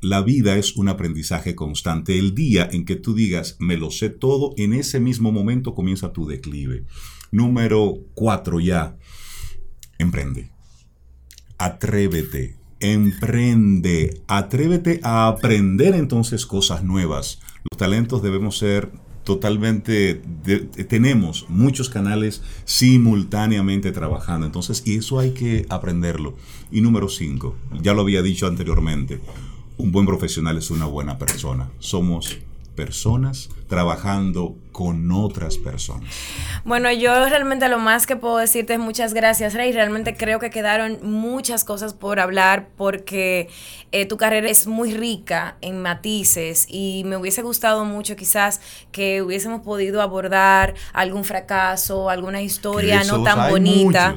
La 0.00 0.22
vida 0.22 0.56
es 0.56 0.74
un 0.76 0.88
aprendizaje 0.88 1.54
constante. 1.54 2.18
El 2.18 2.34
día 2.34 2.66
en 2.72 2.86
que 2.86 2.96
tú 2.96 3.12
digas, 3.14 3.56
me 3.58 3.76
lo 3.76 3.90
sé 3.90 4.08
todo, 4.08 4.54
en 4.56 4.72
ese 4.72 5.00
mismo 5.00 5.32
momento 5.32 5.74
comienza 5.74 6.14
tu 6.14 6.26
declive. 6.26 6.86
Número 7.30 7.98
cuatro 8.14 8.58
ya, 8.58 8.96
emprende. 9.98 10.50
Atrévete, 11.58 12.56
emprende, 12.80 14.22
atrévete 14.26 15.00
a 15.02 15.28
aprender 15.28 15.94
entonces 15.94 16.46
cosas 16.46 16.82
nuevas. 16.84 17.40
Los 17.70 17.78
talentos 17.78 18.22
debemos 18.22 18.58
ser 18.58 18.90
totalmente, 19.24 20.22
tenemos 20.88 21.46
muchos 21.48 21.90
canales 21.90 22.42
simultáneamente 22.64 23.90
trabajando, 23.90 24.46
entonces, 24.46 24.82
y 24.86 24.96
eso 24.96 25.18
hay 25.18 25.32
que 25.32 25.66
aprenderlo. 25.68 26.36
Y 26.70 26.80
número 26.80 27.08
cinco, 27.08 27.56
ya 27.82 27.92
lo 27.92 28.02
había 28.02 28.22
dicho 28.22 28.46
anteriormente, 28.46 29.20
un 29.78 29.90
buen 29.90 30.06
profesional 30.06 30.56
es 30.58 30.70
una 30.70 30.86
buena 30.86 31.18
persona. 31.18 31.70
Somos 31.80 32.38
personas 32.76 33.48
trabajando 33.68 34.54
con 34.70 35.10
otras 35.10 35.56
personas. 35.56 36.08
Bueno, 36.64 36.92
yo 36.92 37.28
realmente 37.28 37.68
lo 37.68 37.78
más 37.78 38.06
que 38.06 38.14
puedo 38.14 38.36
decirte 38.36 38.74
es 38.74 38.78
muchas 38.78 39.14
gracias, 39.14 39.54
Rey. 39.54 39.72
Realmente 39.72 40.16
creo 40.16 40.38
que 40.38 40.50
quedaron 40.50 40.98
muchas 41.02 41.64
cosas 41.64 41.94
por 41.94 42.20
hablar 42.20 42.68
porque 42.76 43.48
eh, 43.90 44.06
tu 44.06 44.18
carrera 44.18 44.48
es 44.48 44.66
muy 44.66 44.92
rica 44.92 45.56
en 45.62 45.80
matices 45.80 46.66
y 46.68 47.02
me 47.06 47.16
hubiese 47.16 47.42
gustado 47.42 47.84
mucho 47.84 48.14
quizás 48.14 48.60
que 48.92 49.22
hubiésemos 49.22 49.62
podido 49.62 50.02
abordar 50.02 50.74
algún 50.92 51.24
fracaso, 51.24 52.10
alguna 52.10 52.42
historia 52.42 53.02
no 53.04 53.22
tan 53.22 53.50
bonita. 53.50 54.14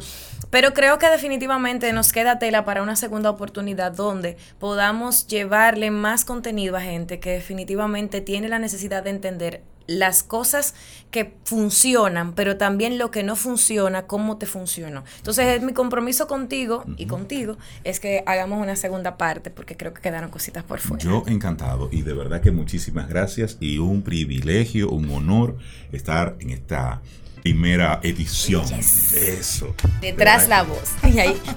Pero 0.50 0.74
creo 0.74 0.98
que 0.98 1.10
definitivamente 1.10 1.94
nos 1.94 2.12
queda 2.12 2.40
tela 2.40 2.66
para 2.66 2.82
una 2.82 2.96
segunda 2.96 3.30
oportunidad 3.30 3.92
donde 3.92 4.38
podamos 4.60 5.28
llevarle 5.28 5.92
más 5.92 6.26
contenido 6.26 6.76
a 6.76 6.82
gente 6.82 7.20
que 7.20 7.32
definitivamente 7.32 8.22
tiene 8.22 8.48
la 8.50 8.60
necesidad 8.60 9.04
de 9.04 9.12
entender 9.12 9.62
las 9.90 10.22
cosas 10.22 10.76
que 11.10 11.34
funcionan, 11.44 12.34
pero 12.36 12.58
también 12.58 13.00
lo 13.00 13.10
que 13.10 13.24
no 13.24 13.36
funciona, 13.36 14.06
cómo 14.06 14.38
te 14.38 14.46
funcionó. 14.46 15.04
Entonces, 15.18 15.64
mi 15.64 15.74
compromiso 15.74 16.28
contigo 16.28 16.84
y 16.96 17.08
contigo 17.08 17.58
es 17.84 18.00
que 18.00 18.24
hagamos 18.28 18.62
una 18.62 18.76
segunda 18.76 19.18
parte, 19.18 19.50
porque 19.50 19.76
creo 19.76 19.92
que 19.94 20.02
quedaron 20.02 20.30
cositas 20.30 20.64
por 20.64 20.80
fuera. 20.80 21.04
Yo 21.04 21.24
encantado 21.26 21.90
y 21.92 22.04
de 22.04 22.14
verdad 22.14 22.40
que 22.40 22.52
muchísimas 22.52 23.10
gracias 23.10 23.58
y 23.60 23.80
un 23.80 24.04
privilegio, 24.04 24.92
un 24.92 25.10
honor 25.10 25.58
estar 25.92 26.36
en 26.40 26.52
esta 26.52 27.02
primera 27.42 28.00
edición. 28.04 28.66
Eso. 28.74 29.76
Detrás 30.02 30.48
la 30.48 30.64
voz. 30.64 30.90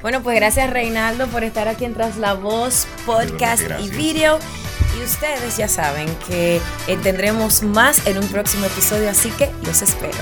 Bueno, 0.03 0.23
pues 0.23 0.37
gracias 0.37 0.71
Reinaldo 0.71 1.27
por 1.29 1.45
estar 1.45 1.69
aquí 1.69 1.85
en 1.85 1.95
Tras 1.95 2.17
la 2.17 2.35
voz, 2.35 2.87
podcast 3.07 3.63
y 3.81 3.91
video. 3.91 4.39
Y 4.99 5.05
ustedes 5.05 5.57
ya 5.57 5.69
saben 5.69 6.09
que 6.29 6.61
eh, 6.87 6.99
tendremos 7.03 7.63
más 7.63 8.07
en 8.07 8.19
un 8.19 8.29
próximo 8.29 8.67
episodio, 8.67 9.09
así 9.09 9.31
que 9.31 9.51
los 9.65 9.81
espero. 9.83 10.19